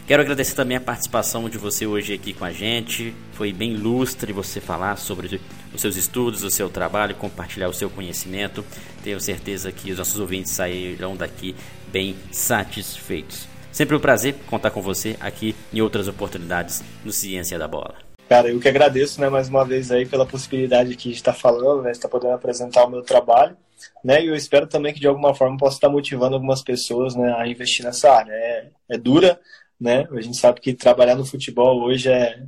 Quero 0.07 0.23
agradecer 0.23 0.55
também 0.55 0.77
a 0.77 0.81
participação 0.81 1.49
de 1.49 1.59
você 1.59 1.85
hoje 1.85 2.15
aqui 2.15 2.33
com 2.33 2.45
a 2.45 2.53
gente. 2.53 3.13
Foi 3.33 3.53
bem 3.53 3.73
ilustre 3.73 4.33
você 4.33 4.61
falar 4.61 4.95
sobre 4.99 5.41
os 5.75 5.81
seus 5.81 5.97
estudos, 5.97 6.45
o 6.45 6.51
seu 6.51 6.69
trabalho, 6.69 7.17
compartilhar 7.17 7.69
o 7.69 7.75
seu 7.75 7.91
conhecimento. 7.91 8.65
Tenho 9.03 9.21
certeza 9.21 9.73
que 9.73 9.91
os 9.91 9.99
nossos 9.99 10.21
ouvintes 10.21 10.53
sairão 10.53 11.17
daqui 11.17 11.57
bem 11.91 12.15
satisfeitos. 12.31 13.49
Sempre 13.73 13.97
um 13.97 14.01
prazer 14.01 14.37
contar 14.47 14.71
com 14.71 14.81
você 14.81 15.17
aqui 15.19 15.57
em 15.73 15.81
outras 15.81 16.07
oportunidades 16.07 16.85
no 17.05 17.11
Ciência 17.11 17.59
da 17.59 17.67
Bola. 17.67 18.10
Cara, 18.31 18.49
eu 18.49 18.61
que 18.61 18.69
agradeço, 18.69 19.21
né, 19.21 19.29
mais 19.29 19.49
uma 19.49 19.65
vez 19.65 19.91
aí 19.91 20.07
pela 20.07 20.25
possibilidade 20.25 20.95
que 20.95 21.11
estar 21.11 21.33
falando, 21.33 21.83
né, 21.83 21.91
estar 21.91 22.09
podendo 22.09 22.35
apresentar 22.35 22.85
o 22.85 22.89
meu 22.89 23.03
trabalho, 23.03 23.57
né, 24.05 24.23
e 24.23 24.29
eu 24.29 24.37
espero 24.37 24.69
também 24.69 24.95
que 24.95 25.01
de 25.01 25.09
alguma 25.09 25.35
forma 25.35 25.57
possa 25.57 25.79
estar 25.79 25.89
motivando 25.89 26.37
algumas 26.37 26.63
pessoas, 26.63 27.17
né, 27.17 27.35
a 27.37 27.49
investir 27.49 27.85
nessa 27.85 28.09
área. 28.09 28.31
É, 28.31 28.69
é 28.91 28.97
dura, 28.97 29.41
né, 29.81 30.07
a 30.13 30.21
gente 30.21 30.37
sabe 30.37 30.61
que 30.61 30.73
trabalhar 30.73 31.17
no 31.17 31.27
futebol 31.27 31.83
hoje 31.83 32.09
é, 32.09 32.45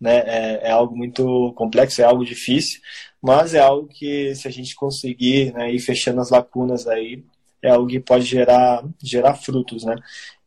né, 0.00 0.22
é, 0.24 0.68
é, 0.68 0.70
algo 0.70 0.96
muito 0.96 1.52
complexo, 1.52 2.00
é 2.00 2.04
algo 2.04 2.24
difícil, 2.24 2.80
mas 3.20 3.52
é 3.52 3.60
algo 3.60 3.88
que 3.88 4.34
se 4.34 4.48
a 4.48 4.50
gente 4.50 4.74
conseguir, 4.74 5.52
né, 5.52 5.70
ir 5.70 5.80
fechando 5.80 6.22
as 6.22 6.30
lacunas 6.30 6.86
aí, 6.86 7.22
é 7.60 7.68
algo 7.68 7.86
que 7.86 8.00
pode 8.00 8.24
gerar, 8.24 8.82
gerar 9.02 9.34
frutos, 9.34 9.84
né. 9.84 9.96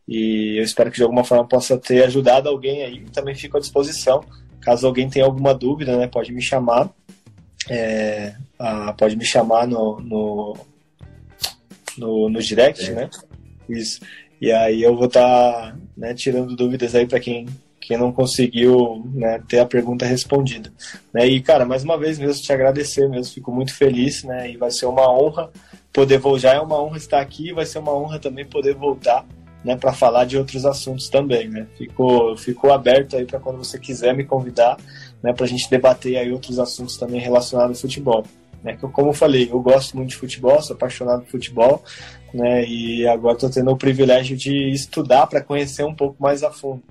E 0.07 0.57
eu 0.57 0.63
espero 0.63 0.89
que 0.89 0.97
de 0.97 1.03
alguma 1.03 1.23
forma 1.23 1.47
possa 1.47 1.77
ter 1.77 2.03
ajudado 2.05 2.49
alguém 2.49 2.81
aí. 2.83 3.01
Também 3.11 3.35
fico 3.35 3.57
à 3.57 3.59
disposição. 3.59 4.25
Caso 4.61 4.85
alguém 4.87 5.09
tenha 5.09 5.25
alguma 5.25 5.53
dúvida, 5.53 5.97
né, 5.97 6.07
pode 6.07 6.31
me 6.31 6.41
chamar. 6.41 6.89
É, 7.69 8.35
ah, 8.57 8.93
pode 8.97 9.15
me 9.15 9.25
chamar 9.25 9.67
no, 9.67 9.99
no, 9.99 10.57
no, 11.97 12.29
no 12.29 12.41
direct, 12.41 12.89
é. 12.89 12.93
né? 12.93 13.09
Isso. 13.69 14.01
E 14.41 14.51
aí 14.51 14.81
eu 14.81 14.95
vou 14.95 15.07
estar 15.07 15.21
tá, 15.21 15.77
né, 15.95 16.13
tirando 16.13 16.55
dúvidas 16.55 16.95
aí 16.95 17.05
para 17.05 17.19
quem, 17.19 17.45
quem 17.79 17.97
não 17.97 18.11
conseguiu 18.11 19.05
né, 19.13 19.41
ter 19.47 19.59
a 19.59 19.65
pergunta 19.65 20.05
respondida. 20.05 20.71
Né? 21.13 21.27
E, 21.27 21.41
cara, 21.41 21.65
mais 21.65 21.83
uma 21.83 21.97
vez 21.97 22.17
mesmo 22.17 22.41
te 22.41 22.51
agradecer 22.51 23.07
mesmo, 23.09 23.33
fico 23.33 23.51
muito 23.51 23.73
feliz, 23.73 24.23
né? 24.23 24.49
E 24.49 24.57
vai 24.57 24.71
ser 24.71 24.85
uma 24.85 25.11
honra 25.11 25.51
poder 25.91 26.17
voltar. 26.17 26.39
Já 26.39 26.53
é 26.53 26.59
uma 26.59 26.81
honra 26.81 26.97
estar 26.97 27.19
aqui, 27.19 27.51
vai 27.51 27.65
ser 27.65 27.79
uma 27.79 27.93
honra 27.93 28.17
também 28.17 28.45
poder 28.45 28.75
voltar 28.75 29.25
né, 29.63 29.75
para 29.75 29.93
falar 29.93 30.25
de 30.25 30.37
outros 30.37 30.65
assuntos 30.65 31.09
também, 31.09 31.49
né? 31.49 31.67
Ficou, 31.77 32.37
ficou 32.37 32.71
aberto 32.71 33.15
aí 33.15 33.25
para 33.25 33.39
quando 33.39 33.57
você 33.57 33.77
quiser 33.77 34.15
me 34.15 34.23
convidar, 34.23 34.77
né, 35.21 35.33
para 35.33 35.45
a 35.45 35.47
gente 35.47 35.69
debater 35.69 36.17
aí 36.17 36.31
outros 36.31 36.59
assuntos 36.59 36.97
também 36.97 37.19
relacionados 37.19 37.77
ao 37.77 37.81
futebol. 37.81 38.23
Né? 38.63 38.75
Que, 38.75 38.87
como 38.87 39.09
eu 39.09 39.13
falei, 39.13 39.49
eu 39.51 39.59
gosto 39.59 39.95
muito 39.95 40.09
de 40.09 40.15
futebol, 40.15 40.61
sou 40.61 40.75
apaixonado 40.75 41.23
por 41.23 41.31
futebol, 41.31 41.83
né? 42.33 42.65
E 42.65 43.07
agora 43.07 43.35
estou 43.35 43.49
tendo 43.49 43.71
o 43.71 43.77
privilégio 43.77 44.35
de 44.35 44.71
estudar 44.71 45.27
para 45.27 45.41
conhecer 45.41 45.83
um 45.83 45.95
pouco 45.95 46.21
mais 46.21 46.43
a 46.43 46.51
fundo. 46.51 46.83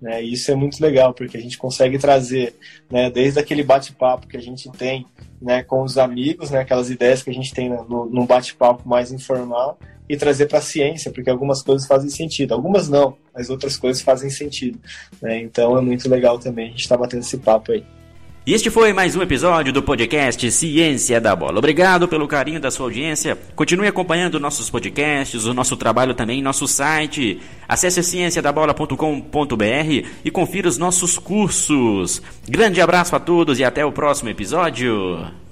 Né? 0.00 0.22
E 0.22 0.34
isso 0.34 0.50
é 0.50 0.54
muito 0.54 0.82
legal, 0.82 1.14
porque 1.14 1.36
a 1.36 1.40
gente 1.40 1.56
consegue 1.56 1.98
trazer, 1.98 2.54
né, 2.90 3.10
desde 3.10 3.40
aquele 3.40 3.62
bate-papo 3.62 4.26
que 4.26 4.36
a 4.36 4.40
gente 4.40 4.70
tem 4.72 5.06
né, 5.40 5.62
com 5.62 5.82
os 5.82 5.96
amigos, 5.96 6.50
né, 6.50 6.60
aquelas 6.60 6.90
ideias 6.90 7.22
que 7.22 7.30
a 7.30 7.32
gente 7.32 7.54
tem 7.54 7.70
no, 7.70 8.04
num 8.04 8.26
bate-papo 8.26 8.86
mais 8.86 9.10
informal, 9.10 9.78
e 10.08 10.16
trazer 10.16 10.46
para 10.46 10.58
a 10.58 10.62
ciência, 10.62 11.10
porque 11.10 11.30
algumas 11.30 11.62
coisas 11.62 11.86
fazem 11.86 12.10
sentido, 12.10 12.52
algumas 12.52 12.88
não, 12.88 13.16
mas 13.34 13.48
outras 13.48 13.76
coisas 13.76 14.02
fazem 14.02 14.30
sentido. 14.30 14.78
Né? 15.20 15.40
Então 15.40 15.76
é 15.76 15.80
muito 15.80 16.08
legal 16.08 16.38
também 16.38 16.66
a 16.66 16.70
gente 16.70 16.80
estar 16.80 16.96
tá 16.96 17.02
batendo 17.02 17.20
esse 17.20 17.38
papo 17.38 17.72
aí. 17.72 17.84
E 18.46 18.52
este 18.52 18.68
foi 18.68 18.92
mais 18.92 19.16
um 19.16 19.22
episódio 19.22 19.72
do 19.72 19.82
podcast 19.82 20.50
Ciência 20.50 21.18
da 21.18 21.34
Bola. 21.34 21.56
Obrigado 21.56 22.06
pelo 22.06 22.28
carinho 22.28 22.60
da 22.60 22.70
sua 22.70 22.84
audiência. 22.84 23.38
Continue 23.56 23.86
acompanhando 23.86 24.38
nossos 24.38 24.68
podcasts, 24.68 25.46
o 25.46 25.54
nosso 25.54 25.78
trabalho 25.78 26.12
também 26.12 26.42
nosso 26.42 26.68
site. 26.68 27.40
Acesse 27.66 28.02
cienciadabola.com.br 28.02 30.08
e 30.22 30.30
confira 30.30 30.68
os 30.68 30.76
nossos 30.76 31.18
cursos. 31.18 32.20
Grande 32.46 32.82
abraço 32.82 33.16
a 33.16 33.20
todos 33.20 33.58
e 33.58 33.64
até 33.64 33.82
o 33.82 33.92
próximo 33.92 34.28
episódio. 34.28 35.43